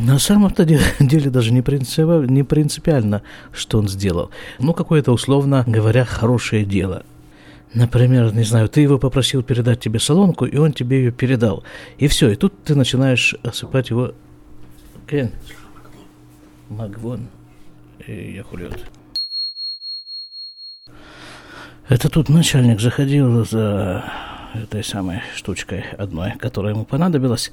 на 0.00 0.18
самом-то 0.18 0.64
деле, 1.00 1.30
даже 1.30 1.52
не, 1.52 1.62
принципиально, 1.62 2.30
не 2.30 2.42
принципиально, 2.42 3.22
что 3.52 3.78
он 3.78 3.88
сделал. 3.88 4.30
Ну, 4.58 4.74
какое-то, 4.74 5.12
условно 5.12 5.64
говоря, 5.66 6.04
хорошее 6.04 6.64
дело. 6.64 7.04
Например, 7.74 8.32
не 8.34 8.44
знаю, 8.44 8.68
ты 8.68 8.80
его 8.80 8.98
попросил 8.98 9.42
передать 9.42 9.80
тебе 9.80 9.98
солонку, 9.98 10.46
и 10.46 10.56
он 10.56 10.72
тебе 10.72 10.98
ее 10.98 11.12
передал. 11.12 11.64
И 11.98 12.08
все, 12.08 12.30
и 12.30 12.36
тут 12.36 12.62
ты 12.64 12.74
начинаешь 12.74 13.34
осыпать 13.42 13.90
его... 13.90 14.12
Кен. 15.06 15.30
Магвон. 16.68 17.28
И 18.06 18.34
я 18.36 18.42
хулет. 18.42 18.78
Это 21.88 22.08
тут 22.08 22.28
начальник 22.28 22.80
заходил 22.80 23.44
за 23.44 24.04
этой 24.54 24.82
самой 24.82 25.22
штучкой 25.34 25.84
одной, 25.98 26.32
которая 26.38 26.72
ему 26.72 26.84
понадобилась. 26.84 27.52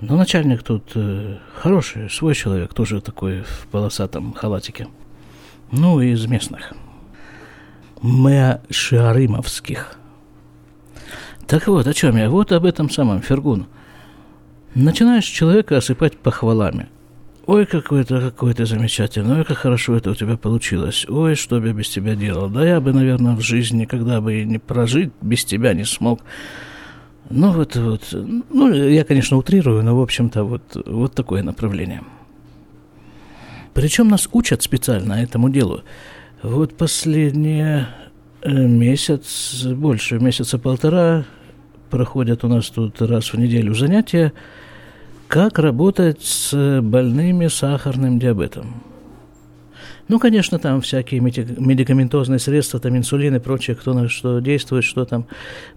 Но 0.00 0.16
начальник 0.16 0.62
тут 0.62 0.92
э, 0.94 1.38
хороший, 1.54 2.10
свой 2.10 2.34
человек, 2.34 2.74
тоже 2.74 3.00
такой 3.00 3.42
в 3.42 3.66
полосатом 3.70 4.34
халатике. 4.34 4.88
Ну, 5.72 6.00
из 6.00 6.26
местных. 6.26 6.74
Мы 8.02 8.60
шиарымовских. 8.68 9.98
Так 11.46 11.66
вот, 11.68 11.86
о 11.86 11.94
чем 11.94 12.16
я? 12.16 12.28
Вот 12.28 12.52
об 12.52 12.66
этом 12.66 12.90
самом, 12.90 13.22
Фергун. 13.22 13.66
Начинаешь 14.74 15.24
человека 15.24 15.78
осыпать 15.78 16.18
похвалами. 16.18 16.88
Ой, 17.46 17.64
какой 17.64 18.04
ты, 18.04 18.20
какой 18.20 18.54
ты 18.54 18.66
замечательный, 18.66 19.38
ой, 19.38 19.44
как 19.44 19.58
хорошо 19.58 19.96
это 19.96 20.10
у 20.10 20.14
тебя 20.16 20.36
получилось, 20.36 21.06
ой, 21.08 21.36
что 21.36 21.60
бы 21.60 21.68
я 21.68 21.72
без 21.72 21.88
тебя 21.88 22.16
делал. 22.16 22.48
Да 22.48 22.66
я 22.66 22.80
бы, 22.80 22.92
наверное, 22.92 23.36
в 23.36 23.40
жизни 23.40 23.82
никогда 23.82 24.20
бы 24.20 24.40
и 24.40 24.44
не 24.44 24.58
прожить 24.58 25.12
без 25.22 25.44
тебя 25.44 25.72
не 25.72 25.84
смог. 25.84 26.20
Ну, 27.30 27.52
вот, 27.52 27.76
вот, 27.76 28.02
ну, 28.12 28.72
я, 28.72 29.04
конечно, 29.04 29.36
утрирую, 29.36 29.82
но, 29.82 29.96
в 29.96 30.02
общем-то, 30.02 30.44
вот, 30.44 30.62
вот 30.86 31.14
такое 31.14 31.42
направление. 31.42 32.02
Причем 33.74 34.08
нас 34.08 34.28
учат 34.32 34.62
специально 34.62 35.14
этому 35.14 35.50
делу. 35.50 35.82
Вот 36.42 36.76
последний 36.76 37.84
э, 38.42 38.50
месяц, 38.50 39.64
больше 39.64 40.18
месяца 40.18 40.58
полтора, 40.58 41.24
проходят 41.90 42.44
у 42.44 42.48
нас 42.48 42.70
тут 42.70 43.02
раз 43.02 43.32
в 43.32 43.38
неделю 43.38 43.74
занятия 43.74 44.32
как 45.28 45.58
работать 45.58 46.22
с 46.22 46.80
больными 46.80 47.48
сахарным 47.48 48.18
диабетом. 48.18 48.82
Ну, 50.08 50.20
конечно, 50.20 50.58
там 50.58 50.80
всякие 50.80 51.20
медикаментозные 51.20 52.38
средства, 52.38 52.78
там 52.78 52.96
инсулин 52.96 53.34
и 53.34 53.40
прочее, 53.40 53.74
кто 53.74 53.92
на 53.92 54.08
что 54.08 54.38
действует, 54.38 54.84
что 54.84 55.04
там 55.04 55.26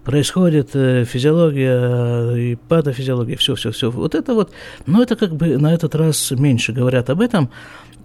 происходит, 0.04 0.70
э, 0.74 1.04
физиология 1.04 2.34
и 2.36 2.54
патофизиология, 2.54 3.36
все-все-все. 3.36 3.90
Вот 3.90 4.14
это 4.14 4.34
вот, 4.34 4.52
но 4.86 5.02
это 5.02 5.16
как 5.16 5.34
бы 5.34 5.58
на 5.58 5.74
этот 5.74 5.96
раз 5.96 6.30
меньше 6.30 6.72
говорят 6.72 7.10
об 7.10 7.20
этом. 7.20 7.50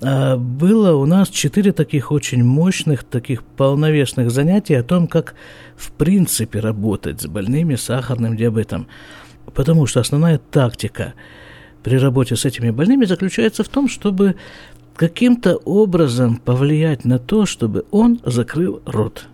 А 0.02 0.36
было 0.36 0.96
у 0.96 1.06
нас 1.06 1.30
четыре 1.30 1.72
таких 1.72 2.12
очень 2.12 2.44
мощных, 2.44 3.04
таких 3.04 3.44
полновесных 3.44 4.32
занятий 4.32 4.74
о 4.74 4.84
том, 4.84 5.08
как 5.08 5.36
в 5.78 5.92
принципе 5.92 6.60
работать 6.60 7.22
с 7.22 7.28
больными 7.28 7.76
сахарным 7.76 8.36
диабетом. 8.36 8.88
Потому 9.54 9.86
что 9.86 10.00
основная 10.00 10.40
тактика 10.40 11.14
при 11.84 11.98
работе 11.98 12.36
с 12.36 12.46
этими 12.46 12.72
больными 12.72 13.06
заключается 13.06 13.64
в 13.64 13.70
том, 13.70 13.88
чтобы 13.88 14.36
каким-то 14.96 15.58
образом 15.58 16.38
повлиять 16.38 17.06
на 17.06 17.20
то, 17.20 17.46
чтобы 17.46 17.86
он 17.92 18.20
закрыл 18.24 18.82
рот. 18.86 19.28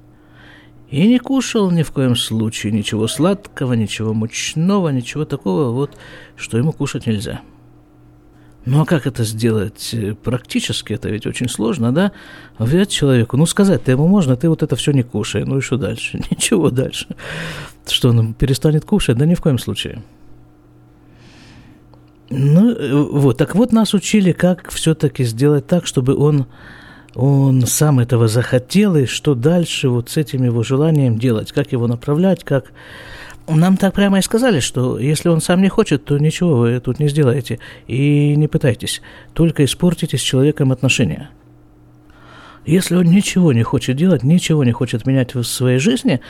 И 0.89 1.07
не 1.07 1.19
кушал 1.19 1.71
ни 1.71 1.83
в 1.83 1.91
коем 1.91 2.17
случае 2.17 2.73
ничего 2.73 3.07
сладкого, 3.07 3.73
ничего 3.73 4.13
мучного, 4.13 4.89
ничего 4.89 5.23
такого, 5.23 5.71
вот, 5.71 5.97
что 6.35 6.57
ему 6.57 6.73
кушать 6.73 7.07
нельзя. 7.07 7.41
Ну 8.65 8.81
а 8.81 8.85
как 8.85 9.07
это 9.07 9.23
сделать 9.23 9.95
практически? 10.21 10.93
Это 10.93 11.09
ведь 11.09 11.25
очень 11.25 11.49
сложно, 11.49 11.91
да? 11.91 12.11
Взять 12.59 12.89
человеку, 12.89 13.37
ну 13.37 13.45
сказать-то 13.45 13.89
ему 13.89 14.07
можно, 14.07 14.35
ты 14.35 14.49
вот 14.49 14.61
это 14.61 14.75
все 14.75 14.91
не 14.91 15.01
кушай, 15.01 15.45
ну 15.45 15.57
и 15.57 15.61
что 15.61 15.77
дальше? 15.77 16.21
Ничего 16.29 16.69
дальше. 16.69 17.07
Что 17.87 18.09
он 18.09 18.33
перестанет 18.33 18.85
кушать? 18.85 19.17
Да 19.17 19.25
ни 19.25 19.33
в 19.33 19.41
коем 19.41 19.57
случае. 19.57 20.03
Ну, 22.31 22.71
э, 22.71 22.93
вот, 22.93 23.37
так 23.37 23.55
вот 23.55 23.73
нас 23.73 23.93
учили, 23.93 24.31
как 24.31 24.71
все-таки 24.71 25.25
сделать 25.25 25.67
так, 25.67 25.85
чтобы 25.85 26.15
он, 26.15 26.45
он 27.13 27.65
сам 27.67 27.99
этого 27.99 28.29
захотел, 28.29 28.95
и 28.95 29.05
что 29.05 29.35
дальше 29.35 29.89
вот 29.89 30.09
с 30.09 30.17
этим 30.17 30.43
его 30.43 30.63
желанием 30.63 31.19
делать, 31.19 31.51
как 31.51 31.71
его 31.71 31.87
направлять, 31.87 32.43
как... 32.43 32.71
Нам 33.47 33.75
так 33.75 33.95
прямо 33.95 34.19
и 34.19 34.21
сказали, 34.21 34.61
что 34.61 34.97
если 34.97 35.27
он 35.27 35.41
сам 35.41 35.61
не 35.61 35.67
хочет, 35.67 36.05
то 36.05 36.17
ничего 36.17 36.55
вы 36.55 36.79
тут 36.79 36.99
не 36.99 37.09
сделаете. 37.09 37.59
И 37.87 38.35
не 38.37 38.47
пытайтесь, 38.47 39.01
только 39.33 39.65
испортите 39.65 40.17
с 40.17 40.21
человеком 40.21 40.71
отношения. 40.71 41.31
Если 42.65 42.95
он 42.95 43.05
ничего 43.05 43.51
не 43.51 43.63
хочет 43.63 43.97
делать, 43.97 44.23
ничего 44.23 44.63
не 44.63 44.71
хочет 44.71 45.05
менять 45.05 45.33
в 45.33 45.43
своей 45.43 45.79
жизни, 45.79 46.21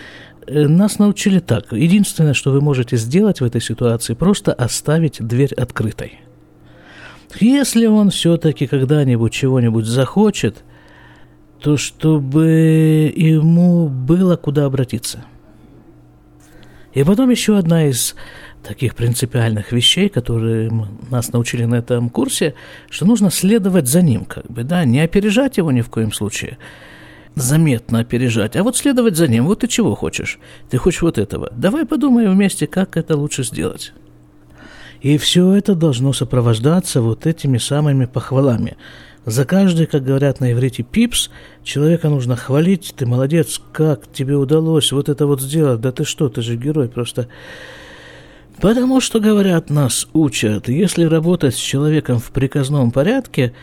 нас 0.47 0.99
научили 0.99 1.39
так. 1.39 1.71
Единственное, 1.71 2.33
что 2.33 2.51
вы 2.51 2.61
можете 2.61 2.97
сделать 2.97 3.41
в 3.41 3.45
этой 3.45 3.61
ситуации, 3.61 4.13
просто 4.13 4.53
оставить 4.53 5.25
дверь 5.25 5.53
открытой. 5.53 6.19
Если 7.39 7.85
он 7.85 8.09
все-таки 8.09 8.67
когда-нибудь 8.67 9.31
чего-нибудь 9.31 9.85
захочет, 9.85 10.63
то 11.59 11.77
чтобы 11.77 13.13
ему 13.15 13.87
было 13.87 14.35
куда 14.35 14.65
обратиться. 14.65 15.23
И 16.93 17.03
потом 17.03 17.29
еще 17.29 17.57
одна 17.57 17.85
из 17.85 18.15
таких 18.67 18.95
принципиальных 18.95 19.71
вещей, 19.71 20.09
которые 20.09 20.69
нас 21.09 21.31
научили 21.31 21.63
на 21.63 21.75
этом 21.75 22.09
курсе, 22.09 22.53
что 22.89 23.05
нужно 23.05 23.31
следовать 23.31 23.87
за 23.87 24.01
ним, 24.01 24.25
как 24.25 24.45
бы, 24.47 24.63
да, 24.63 24.83
не 24.83 24.99
опережать 24.99 25.57
его 25.57 25.71
ни 25.71 25.81
в 25.81 25.89
коем 25.89 26.11
случае– 26.11 26.57
заметно 27.35 27.99
опережать, 27.99 28.55
а 28.55 28.63
вот 28.63 28.77
следовать 28.77 29.15
за 29.15 29.27
ним. 29.27 29.45
Вот 29.45 29.59
ты 29.59 29.67
чего 29.67 29.95
хочешь? 29.95 30.39
Ты 30.69 30.77
хочешь 30.77 31.01
вот 31.01 31.17
этого. 31.17 31.49
Давай 31.55 31.85
подумаем 31.85 32.31
вместе, 32.31 32.67
как 32.67 32.97
это 32.97 33.15
лучше 33.15 33.43
сделать. 33.43 33.93
И 35.01 35.17
все 35.17 35.53
это 35.53 35.73
должно 35.73 36.13
сопровождаться 36.13 37.01
вот 37.01 37.25
этими 37.25 37.57
самыми 37.57 38.05
похвалами. 38.05 38.77
За 39.25 39.45
каждый, 39.45 39.85
как 39.85 40.03
говорят 40.03 40.39
на 40.39 40.51
иврите, 40.51 40.83
пипс, 40.83 41.29
человека 41.63 42.09
нужно 42.09 42.35
хвалить. 42.35 42.93
Ты 42.95 43.05
молодец, 43.05 43.61
как 43.71 44.11
тебе 44.11 44.35
удалось 44.35 44.91
вот 44.91 45.09
это 45.09 45.27
вот 45.27 45.41
сделать. 45.41 45.81
Да 45.81 45.91
ты 45.91 46.05
что, 46.05 46.29
ты 46.29 46.41
же 46.41 46.55
герой 46.55 46.87
просто. 46.87 47.27
Потому 48.59 49.01
что, 49.01 49.19
говорят, 49.19 49.71
нас 49.71 50.07
учат, 50.13 50.69
если 50.69 51.05
работать 51.05 51.55
с 51.55 51.57
человеком 51.57 52.19
в 52.19 52.29
приказном 52.31 52.91
порядке, 52.91 53.53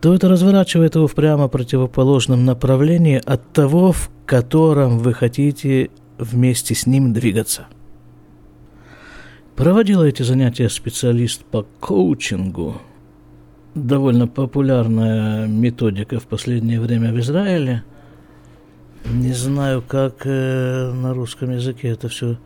то 0.00 0.14
это 0.14 0.28
разворачивает 0.28 0.94
его 0.94 1.08
в 1.08 1.14
прямо 1.14 1.48
противоположном 1.48 2.44
направлении 2.44 3.20
от 3.24 3.52
того, 3.52 3.92
в 3.92 4.10
котором 4.26 4.98
вы 4.98 5.12
хотите 5.12 5.90
вместе 6.18 6.74
с 6.74 6.86
ним 6.86 7.12
двигаться. 7.12 7.66
Проводила 9.56 10.04
эти 10.04 10.22
занятия 10.22 10.68
специалист 10.68 11.44
по 11.44 11.66
коучингу. 11.80 12.80
Довольно 13.74 14.28
популярная 14.28 15.46
методика 15.46 16.20
в 16.20 16.26
последнее 16.26 16.80
время 16.80 17.12
в 17.12 17.18
Израиле. 17.18 17.82
Не 19.04 19.32
знаю, 19.32 19.82
как 19.86 20.22
э, 20.24 20.92
на 20.92 21.12
русском 21.12 21.50
языке 21.50 21.88
это 21.88 22.08
все 22.08 22.38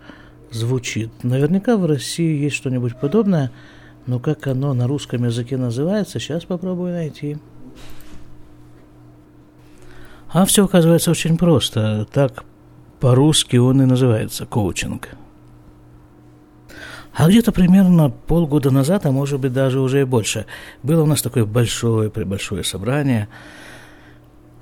звучит. 0.51 1.11
Наверняка 1.23 1.77
в 1.77 1.85
России 1.85 2.45
есть 2.45 2.57
что-нибудь 2.57 2.99
подобное– 2.99 3.51
но 4.07 4.19
как 4.19 4.47
оно 4.47 4.75
на 4.75 4.87
русском 4.87 5.25
языке 5.25 5.57
называется, 5.57 6.19
сейчас 6.19 6.45
попробую 6.45 6.93
найти. 6.93 7.39
А 10.33 10.45
все 10.45 10.65
оказывается 10.65 11.11
очень 11.11 11.37
просто. 11.37 12.07
Так 12.11 12.45
по-русски 13.01 13.57
он 13.57 13.83
и 13.83 13.85
называется 13.85 14.47
коучинг. 14.47 15.11
А 17.15 17.29
где-то 17.29 17.53
примерно 17.53 18.09
полгода 18.09 18.71
назад, 18.71 19.05
а 19.05 19.13
может 19.13 19.39
быть 19.39 19.53
даже 19.53 19.81
уже 19.81 20.01
и 20.01 20.05
больше, 20.05 20.47
было 20.83 21.03
у 21.03 21.07
нас 21.07 21.21
такое 21.21 21.45
большое, 21.45 22.11
пребольшое 22.11 22.65
собрание, 22.65 23.29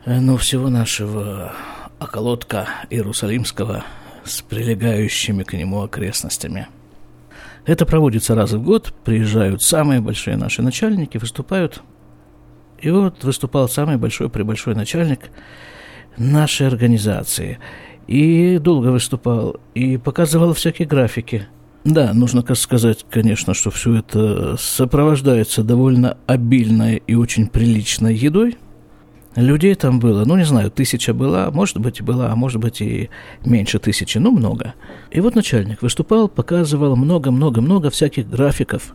э, 0.05 0.19
ну, 0.19 0.37
всего 0.37 0.69
нашего 0.69 1.53
околотка 2.01 2.67
Иерусалимского 2.91 3.85
с 4.25 4.43
прилегающими 4.43 5.45
к 5.45 5.53
нему 5.53 5.83
окрестностями– 5.83 6.67
это 7.67 7.87
проводится 7.87 8.35
раз 8.35 8.53
в 8.53 8.63
год, 8.63 8.95
приезжают 9.05 9.63
самые 9.63 10.01
большие 10.01 10.37
наши 10.37 10.63
начальники, 10.63 11.19
выступают. 11.19 11.83
И 12.81 12.91
вот 12.91 13.25
выступал 13.25 13.69
самый 13.69 13.97
большой 13.97 14.31
прибольшой 14.31 14.75
начальник 14.75 15.31
нашей 16.17 16.67
организации. 16.67 17.59
И 18.07 18.59
долго 18.59 18.89
выступал, 18.89 19.57
и 19.75 19.97
показывал 19.97 20.55
всякие 20.55 20.89
графики. 20.89 21.47
Да, 21.85 22.13
нужно 22.13 22.45
сказать, 22.55 23.07
конечно, 23.09 23.55
что 23.55 23.71
все 23.71 23.97
это 23.97 24.57
сопровождается 24.59 25.63
довольно 25.63 26.17
обильной 26.27 27.03
и 27.07 27.15
очень 27.15 27.49
приличной 27.49 28.15
едой– 28.15 28.57
Людей 29.37 29.77
там 29.77 30.01
было, 30.01 30.25
ну, 30.25 30.37
не 30.37 30.45
знаю, 30.45 30.73
тысяча 30.73 31.15
была, 31.15 31.51
может 31.53 31.79
быть, 31.79 32.03
была, 32.03 32.33
а 32.33 32.37
может 32.37 32.61
быть, 32.61 32.81
и 32.81 33.11
меньше 33.45 33.79
тысячи, 33.79 34.19
ну, 34.19 34.33
много. 34.33 34.75
И 35.13 35.21
вот 35.21 35.37
начальник 35.37 35.83
выступал, 35.83 36.29
показывал 36.29 36.97
много-много-много 36.97 37.91
всяких 37.91 38.29
графиков. 38.29 38.95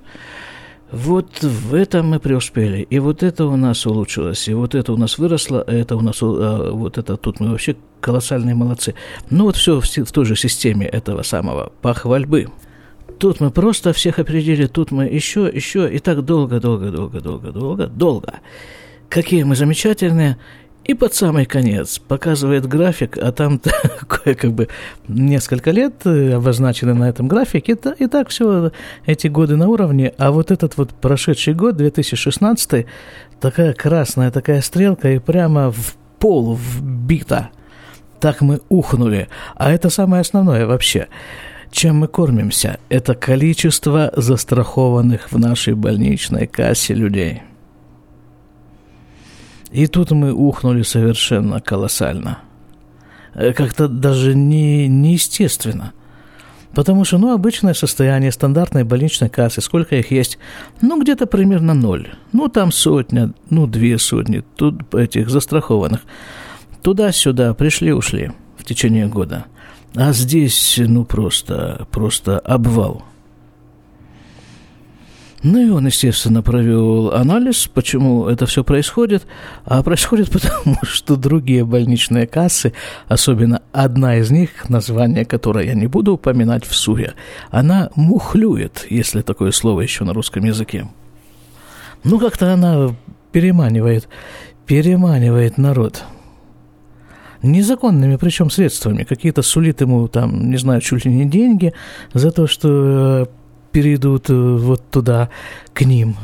Вот 0.92 1.42
в 1.42 1.74
этом 1.74 2.10
мы 2.10 2.20
преуспели, 2.20 2.82
и 2.82 3.00
вот 3.00 3.24
это 3.24 3.46
у 3.46 3.56
нас 3.56 3.86
улучшилось, 3.86 4.48
и 4.50 4.54
вот 4.54 4.76
это 4.76 4.92
у 4.92 4.98
нас 4.98 5.18
выросло, 5.18 5.64
а 5.66 5.72
это 5.72 5.96
у 5.96 6.02
нас, 6.02 6.18
а 6.22 6.72
вот 6.72 6.98
это 6.98 7.16
тут 7.16 7.40
мы 7.40 7.52
вообще 7.52 7.78
колоссальные 8.02 8.56
молодцы. 8.56 8.94
Ну, 9.30 9.46
вот 9.46 9.56
все 9.56 9.80
в, 9.80 9.86
в 9.86 10.12
той 10.12 10.26
же 10.26 10.36
системе 10.36 10.86
этого 10.86 11.24
самого 11.24 11.72
похвальбы. 11.82 12.50
Тут 13.20 13.40
мы 13.40 13.52
просто 13.52 13.94
всех 13.94 14.20
опередили, 14.20 14.68
тут 14.68 14.92
мы 14.92 15.06
еще, 15.06 15.50
еще, 15.52 15.90
и 15.92 16.00
так 16.00 16.26
долго, 16.26 16.60
долго, 16.60 16.92
долго, 16.92 17.22
долго, 17.22 17.52
долго, 17.52 17.88
долго 17.88 18.40
какие 19.10 19.44
мы 19.44 19.56
замечательные. 19.56 20.38
И 20.86 20.94
под 20.94 21.16
самый 21.16 21.46
конец 21.46 21.98
показывает 21.98 22.68
график, 22.68 23.18
а 23.18 23.32
там 23.32 23.60
как 24.08 24.54
бы 24.54 24.68
несколько 25.08 25.72
лет 25.72 26.06
э, 26.06 26.34
обозначены 26.34 26.94
на 26.94 27.10
этом 27.10 27.28
графике, 27.28 27.74
и, 27.74 28.04
и 28.04 28.08
так 28.08 28.30
все 28.30 28.72
эти 29.08 29.28
годы 29.28 29.56
на 29.56 29.68
уровне, 29.68 30.14
а 30.20 30.32
вот 30.32 30.52
этот 30.52 30.78
вот 30.78 30.92
прошедший 30.92 31.56
год, 31.56 31.76
2016, 31.78 32.86
такая 33.40 33.74
красная 33.74 34.30
такая 34.30 34.62
стрелка 34.62 35.10
и 35.10 35.18
прямо 35.18 35.72
в 35.72 35.96
пол 36.20 36.56
вбита. 36.56 37.50
Так 38.20 38.42
мы 38.42 38.62
ухнули. 38.70 39.28
А 39.56 39.72
это 39.72 39.90
самое 39.90 40.22
основное 40.22 40.68
вообще. 40.68 41.08
Чем 41.72 41.98
мы 41.98 42.08
кормимся? 42.08 42.80
Это 42.90 43.16
количество 43.16 44.14
застрахованных 44.16 45.32
в 45.32 45.40
нашей 45.40 45.74
больничной 45.74 46.46
кассе 46.46 46.94
людей– 46.94 47.42
и 49.76 49.88
тут 49.88 50.12
мы 50.12 50.32
ухнули 50.32 50.84
совершенно 50.84 51.60
колоссально. 51.60 52.40
Э, 53.34 53.52
как-то 53.52 53.90
даже 53.90 54.34
не, 54.34 54.88
неестественно. 54.88 55.92
Потому 56.74 57.04
что, 57.04 57.18
ну, 57.18 57.34
обычное 57.34 57.74
состояние 57.74 58.32
стандартной 58.32 58.86
больничной 58.86 59.30
кассы, 59.30 59.60
сколько 59.60 59.98
их 59.98 60.12
есть? 60.12 60.38
Ну, 60.82 61.02
где-то 61.02 61.26
примерно 61.26 61.74
ноль. 61.74 62.08
Ну, 62.32 62.48
там 62.48 62.72
сотня, 62.72 63.34
ну, 63.50 63.68
две 63.68 63.98
сотни 63.98 64.44
тут 64.56 64.94
этих 64.94 65.30
застрахованных. 65.30 66.02
Туда-сюда 66.82 67.54
пришли-ушли 67.54 68.32
в 68.58 68.64
течение 68.64 69.08
года. 69.08 69.46
А 69.94 70.14
здесь, 70.14 70.76
ну, 70.78 71.04
просто, 71.04 71.86
просто 71.92 72.40
обвал– 72.40 73.04
Ну 75.46 75.60
и 75.60 75.70
он, 75.70 75.86
естественно, 75.86 76.42
провел 76.42 77.12
анализ, 77.12 77.70
почему 77.72 78.28
это 78.28 78.48
все 78.48 78.64
происходит. 78.64 79.28
А 79.64 79.84
происходит 79.84 80.32
потому, 80.32 80.78
что 80.82 81.18
другие 81.18 81.64
больничные 81.64 82.26
кассы, 82.26 82.74
особенно 83.08 83.62
одна 83.72 84.18
из 84.18 84.32
них, 84.32 84.70
название 84.70 85.24
которой 85.24 85.68
я 85.68 85.76
не 85.76 85.86
буду 85.86 86.14
упоминать 86.14 86.66
в 86.66 86.76
суе, 86.76 87.14
она 87.52 87.92
мухлюет, 87.96 88.88
если 88.90 89.22
такое 89.22 89.52
слово 89.52 89.82
еще 89.82 90.04
на 90.04 90.14
русском 90.14 90.44
языке. 90.44 90.88
Ну, 92.04 92.18
как-то 92.18 92.52
она 92.52 92.96
переманивает, 93.32 94.10
переманивает 94.66 95.60
народ– 95.60 96.06
незаконными 97.44 98.16
причем 98.16 98.50
средствами. 98.50 99.04
Какие-то 99.04 99.44
сулит 99.44 99.82
ему 99.82 100.08
там, 100.08 100.50
не 100.50 100.58
знаю, 100.58 100.82
чуть 100.82 101.06
ли 101.06 101.14
не 101.14 101.26
деньги 101.26 101.74
за 102.14 102.32
то, 102.32 102.48
что 102.48 102.70
э, 102.70 103.26
перейдут 103.76 104.30
э, 104.30 104.34
вот 104.34 104.90
туда 104.90 105.30
к 105.74 105.82
ним. 105.82 106.16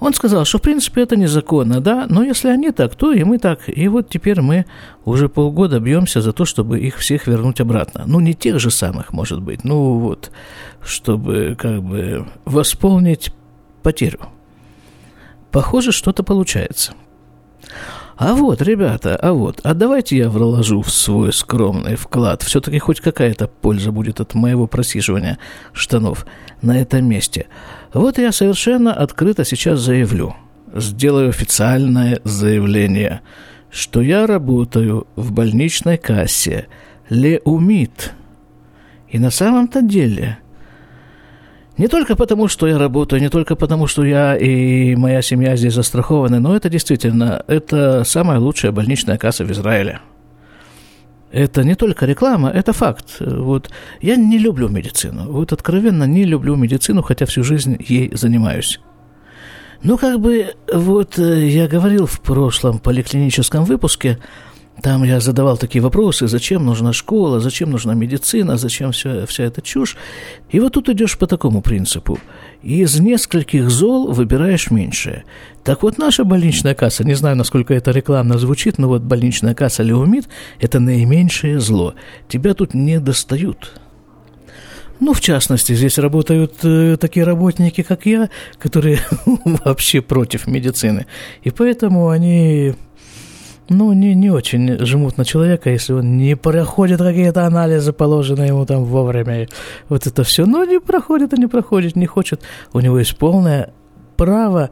Он 0.00 0.14
сказал, 0.14 0.46
что 0.46 0.56
в 0.56 0.62
принципе 0.62 1.02
это 1.02 1.14
незаконно, 1.14 1.82
да, 1.82 2.06
но 2.08 2.24
если 2.24 2.48
они 2.48 2.70
так, 2.70 2.94
то 2.94 3.12
и 3.12 3.22
мы 3.22 3.38
так. 3.38 3.58
И 3.66 3.86
вот 3.88 4.08
теперь 4.08 4.40
мы 4.40 4.64
уже 5.04 5.28
полгода 5.28 5.78
бьемся 5.78 6.22
за 6.22 6.32
то, 6.32 6.46
чтобы 6.46 6.80
их 6.80 6.96
всех 6.96 7.26
вернуть 7.26 7.60
обратно. 7.60 8.04
Ну, 8.06 8.18
не 8.20 8.32
тех 8.32 8.58
же 8.60 8.70
самых, 8.70 9.12
может 9.12 9.42
быть, 9.42 9.62
ну 9.62 9.98
вот, 9.98 10.30
чтобы 10.82 11.54
как 11.60 11.82
бы 11.82 12.26
восполнить 12.46 13.30
потерю. 13.82 14.20
Похоже, 15.50 15.92
что-то 15.92 16.22
получается. 16.22 16.94
А 18.16 18.34
вот, 18.34 18.60
ребята, 18.60 19.16
а 19.16 19.32
вот, 19.32 19.60
а 19.64 19.74
давайте 19.74 20.16
я 20.16 20.28
вложу 20.28 20.82
в 20.82 20.90
свой 20.90 21.32
скромный 21.32 21.96
вклад. 21.96 22.42
Все-таки 22.42 22.78
хоть 22.78 23.00
какая-то 23.00 23.48
польза 23.48 23.90
будет 23.90 24.20
от 24.20 24.34
моего 24.34 24.66
просиживания 24.66 25.38
штанов 25.72 26.26
на 26.60 26.80
этом 26.80 27.06
месте. 27.06 27.46
Вот 27.94 28.18
я 28.18 28.32
совершенно 28.32 28.92
открыто 28.92 29.44
сейчас 29.44 29.80
заявлю, 29.80 30.36
сделаю 30.74 31.30
официальное 31.30 32.20
заявление, 32.24 33.22
что 33.70 34.02
я 34.02 34.26
работаю 34.26 35.06
в 35.16 35.32
больничной 35.32 35.96
кассе 35.96 36.66
Леумит. 37.08 38.12
И 39.08 39.18
на 39.18 39.30
самом-то 39.30 39.82
деле 39.82 40.38
не 41.82 41.88
только 41.88 42.14
потому, 42.14 42.46
что 42.46 42.68
я 42.68 42.78
работаю, 42.78 43.20
не 43.20 43.28
только 43.28 43.56
потому, 43.56 43.88
что 43.88 44.04
я 44.04 44.36
и 44.36 44.94
моя 44.94 45.20
семья 45.20 45.56
здесь 45.56 45.74
застрахованы, 45.74 46.38
но 46.38 46.54
это 46.54 46.68
действительно, 46.68 47.42
это 47.48 48.04
самая 48.04 48.38
лучшая 48.38 48.70
больничная 48.70 49.18
касса 49.18 49.44
в 49.44 49.50
Израиле. 49.50 49.98
Это 51.32 51.64
не 51.64 51.74
только 51.74 52.06
реклама, 52.06 52.50
это 52.50 52.72
факт. 52.72 53.16
Вот 53.18 53.68
я 54.00 54.14
не 54.14 54.38
люблю 54.38 54.68
медицину. 54.68 55.32
Вот 55.32 55.52
откровенно 55.52 56.04
не 56.04 56.24
люблю 56.24 56.54
медицину, 56.54 57.02
хотя 57.02 57.26
всю 57.26 57.42
жизнь 57.42 57.76
ей 57.80 58.12
занимаюсь. 58.14 58.78
Ну, 59.82 59.98
как 59.98 60.20
бы, 60.20 60.54
вот 60.72 61.18
э, 61.18 61.48
я 61.48 61.66
говорил 61.66 62.06
в 62.06 62.20
прошлом 62.20 62.78
поликлиническом 62.78 63.64
выпуске, 63.64 64.18
там 64.80 65.04
я 65.04 65.20
задавал 65.20 65.58
такие 65.58 65.82
вопросы, 65.82 66.26
зачем 66.26 66.64
нужна 66.64 66.92
школа, 66.92 67.40
зачем 67.40 67.70
нужна 67.70 67.94
медицина, 67.94 68.56
зачем 68.56 68.92
вся, 68.92 69.26
вся 69.26 69.44
эта 69.44 69.60
чушь. 69.60 69.96
И 70.50 70.60
вот 70.60 70.72
тут 70.72 70.88
идешь 70.88 71.18
по 71.18 71.26
такому 71.26 71.60
принципу. 71.60 72.18
Из 72.62 72.98
нескольких 72.98 73.70
зол 73.70 74.10
выбираешь 74.10 74.70
меньшее. 74.70 75.24
Так 75.62 75.82
вот, 75.82 75.98
наша 75.98 76.24
больничная 76.24 76.74
касса, 76.74 77.04
не 77.04 77.14
знаю, 77.14 77.36
насколько 77.36 77.74
это 77.74 77.90
рекламно 77.90 78.38
звучит, 78.38 78.78
но 78.78 78.88
вот 78.88 79.02
больничная 79.02 79.54
касса 79.54 79.82
Леумид– 79.82 80.28
это 80.60 80.80
наименьшее 80.80 81.60
зло. 81.60 81.94
Тебя 82.28 82.54
тут 82.54 82.72
не 82.72 82.98
достают. 82.98 83.74
Ну, 85.00 85.12
в 85.12 85.20
частности, 85.20 85.74
здесь 85.74 85.98
работают 85.98 86.54
э, 86.62 86.96
такие 86.96 87.26
работники, 87.26 87.82
как 87.82 88.06
я, 88.06 88.30
которые 88.58 89.00
вообще 89.44 90.00
против 90.00 90.46
медицины. 90.46 91.06
И 91.42 91.50
поэтому 91.50 92.08
они 92.08 92.74
ну, 93.72 93.92
не, 93.92 94.14
не 94.14 94.30
очень 94.30 94.84
жмут 94.84 95.18
на 95.18 95.24
человека, 95.24 95.70
если 95.70 95.94
он 95.94 96.16
не 96.16 96.36
проходит 96.36 96.98
какие-то 96.98 97.46
анализы, 97.46 97.92
положенные 97.92 98.48
ему 98.48 98.66
там 98.66 98.84
вовремя. 98.84 99.48
Вот 99.88 100.06
это 100.06 100.22
все. 100.24 100.46
Но 100.46 100.64
не 100.64 100.80
проходит 100.80 101.32
и 101.32 101.40
не 101.40 101.46
проходит, 101.46 101.96
не 101.96 102.06
хочет. 102.06 102.42
У 102.72 102.80
него 102.80 102.98
есть 102.98 103.16
полное 103.16 103.72
право 104.16 104.70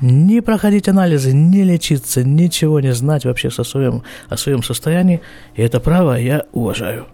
не 0.00 0.40
проходить 0.42 0.88
анализы, 0.88 1.32
не 1.32 1.62
лечиться, 1.62 2.24
ничего 2.24 2.80
не 2.80 2.92
знать 2.92 3.24
вообще 3.24 3.50
со 3.50 3.64
своим, 3.64 4.02
о 4.28 4.36
своем 4.36 4.62
состоянии. 4.62 5.20
И 5.54 5.62
это 5.62 5.80
право 5.80 6.18
я 6.18 6.44
уважаю. 6.52 7.06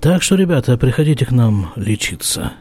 Так 0.00 0.22
что, 0.22 0.36
ребята, 0.36 0.76
приходите 0.76 1.26
к 1.26 1.30
нам 1.30 1.72
лечиться. 1.76 2.52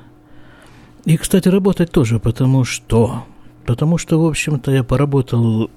И, 1.06 1.18
кстати, 1.18 1.48
работать 1.48 1.92
тоже, 1.92 2.20
потому 2.20 2.64
что... 2.64 3.24
Потому 3.66 3.98
что, 3.98 4.20
в 4.20 4.26
общем-то, 4.26 4.72
я 4.72 4.84
поработал 4.84 5.70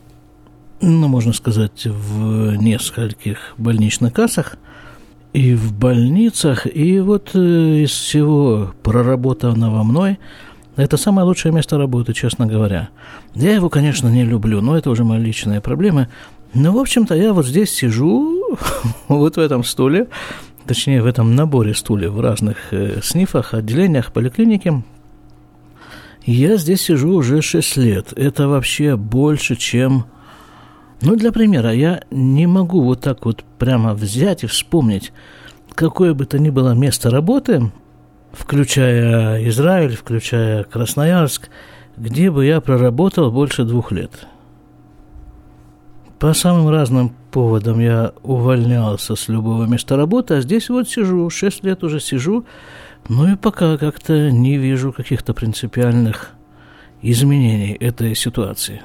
ну, 0.83 1.09
можно 1.09 1.33
сказать, 1.33 1.87
в 1.87 2.57
нескольких 2.57 3.55
больничных 3.57 4.12
кассах 4.12 4.57
и 5.33 5.55
в 5.55 5.73
больницах. 5.73 6.66
И 6.66 6.99
вот 6.99 7.31
э, 7.35 7.85
из 7.85 7.90
всего 7.90 8.73
проработанного 8.83 9.83
мной 9.85 10.18
это 10.77 10.97
самое 10.97 11.27
лучшее 11.27 11.53
место 11.53 11.79
работы, 11.79 12.12
честно 12.12 12.47
говоря. 12.47 12.88
Я 13.35 13.55
его, 13.55 13.68
конечно, 13.68 14.09
не 14.09 14.25
люблю, 14.25 14.61
но 14.61 14.77
это 14.77 14.90
уже 14.90 15.05
мои 15.05 15.21
личные 15.21 15.61
проблемы. 15.61 16.09
Но, 16.53 16.73
в 16.73 16.79
общем-то, 16.79 17.14
я 17.14 17.33
вот 17.33 17.47
здесь 17.47 17.71
сижу, 17.71 18.59
вот 19.09 19.37
в 19.37 19.40
этом 19.40 19.64
стуле, 19.64 20.09
точнее, 20.66 21.03
в 21.03 21.07
этом 21.07 21.37
наборе 21.37 21.75
стульев 21.75 22.12
в 22.12 22.21
разных 22.21 22.73
э, 22.73 23.01
снифах, 23.03 23.55
отделениях, 23.55 24.12
поликлинике. 24.12 24.83
Я 26.25 26.57
здесь 26.57 26.83
сижу 26.83 27.14
уже 27.14 27.40
6 27.40 27.77
лет. 27.77 28.12
Это 28.16 28.49
вообще 28.49 28.97
больше, 28.97 29.57
чем 29.57 30.07
ну, 31.03 31.17
для 31.17 31.33
примера, 31.33 31.73
я 31.73 32.03
не 32.11 32.47
могу 32.47 32.83
вот 32.83 33.01
так 33.01 33.25
вот 33.27 33.45
прямо 33.59 33.95
взять 33.95 34.45
и 34.45 34.47
вспомнить, 34.47 35.12
какое 35.75 36.15
бы 36.15 36.27
то 36.27 36.38
ни 36.38 36.51
было 36.51 36.73
место 36.75 37.11
работы, 37.11 37.73
включая 38.33 39.49
Израиль, 39.49 39.97
включая 39.97 40.65
Красноярск, 40.65 41.51
где 41.97 42.31
бы 42.31 42.47
я 42.47 42.61
проработал 42.61 43.31
больше 43.33 43.65
двух 43.65 43.91
лет. 43.93 44.27
По 46.19 46.35
самым 46.35 46.69
разным 46.69 47.12
поводам 47.33 47.81
я 47.81 48.12
увольнялся 48.23 49.17
с 49.17 49.29
любого 49.29 49.65
места 49.65 49.97
работы, 49.97 50.35
а 50.35 50.41
здесь 50.41 50.69
вот 50.69 50.88
сижу, 50.88 51.29
шесть 51.31 51.65
лет 51.65 51.83
уже 51.83 51.99
сижу, 51.99 52.45
ну 53.09 53.33
и 53.33 53.37
пока 53.37 53.77
как-то 53.77 54.31
не 54.31 54.57
вижу 54.57 54.93
каких-то 54.93 55.35
принципиальных 55.35 56.31
изменений 57.03 57.73
этой 57.73 58.15
ситуации. 58.15 58.83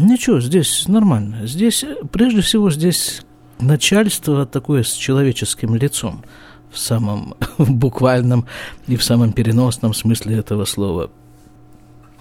Ничего, 0.00 0.40
здесь 0.40 0.86
нормально. 0.86 1.44
Здесь, 1.46 1.84
прежде 2.12 2.40
всего, 2.40 2.70
здесь 2.70 3.22
начальство 3.58 4.46
такое 4.46 4.84
с 4.84 4.92
человеческим 4.92 5.74
лицом 5.74 6.22
в 6.70 6.78
самом 6.78 7.34
буквальном 7.58 8.46
и 8.86 8.94
в 8.94 9.02
самом 9.02 9.32
переносном 9.32 9.94
смысле 9.94 10.36
этого 10.36 10.66
слова. 10.66 11.10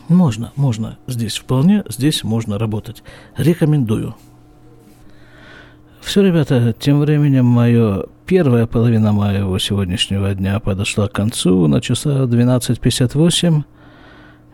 Можно, 0.08 0.54
можно. 0.56 0.98
Здесь 1.06 1.38
вполне, 1.38 1.84
здесь 1.88 2.24
можно 2.24 2.58
работать. 2.58 3.04
Рекомендую. 3.36 4.16
Все, 6.02 6.24
ребята, 6.24 6.74
тем 6.80 7.00
временем 7.00 7.46
мое 7.46 8.06
первая 8.26 8.66
половина 8.66 9.12
моего 9.12 9.60
сегодняшнего 9.60 10.34
дня 10.34 10.60
подошла 10.60 11.08
к 11.08 11.14
концу 11.14 11.68
на 11.68 11.80
часа 11.82 12.24
12.58. 12.24 13.64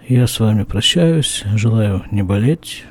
Я 0.09 0.27
с 0.27 0.39
вами 0.41 0.63
прощаюсь, 0.63 1.43
желаю 1.55 2.03
не 2.11 2.23
болеть, 2.23 2.83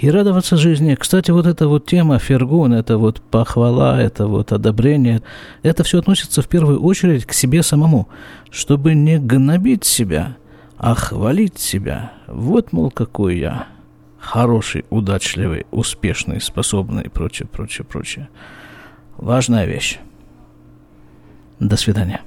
и 0.00 0.10
радоваться 0.10 0.56
жизни. 0.56 0.94
Кстати, 0.94 1.30
вот 1.30 1.46
эта 1.46 1.66
вот 1.66 1.86
тема 1.86 2.18
фергун, 2.18 2.72
это 2.72 2.98
вот 2.98 3.20
похвала, 3.20 4.00
это 4.00 4.26
вот 4.26 4.52
одобрение, 4.52 5.22
это 5.62 5.82
все 5.82 5.98
относится 5.98 6.42
в 6.42 6.48
первую 6.48 6.80
очередь 6.82 7.24
к 7.24 7.32
себе 7.32 7.62
самому, 7.62 8.08
чтобы 8.50 8.94
не 8.94 9.18
гнобить 9.18 9.84
себя, 9.84 10.36
а 10.76 10.94
хвалить 10.94 11.58
себя. 11.58 12.12
Вот, 12.26 12.72
мол, 12.72 12.90
какой 12.90 13.38
я 13.38 13.66
хороший, 14.18 14.84
удачливый, 14.90 15.66
успешный, 15.70 16.40
способный 16.40 17.04
и 17.04 17.08
прочее, 17.08 17.48
прочее, 17.50 17.84
прочее. 17.84 18.28
Важная 19.16 19.66
вещь. 19.66 19.98
До 21.58 21.76
свидания. 21.76 22.20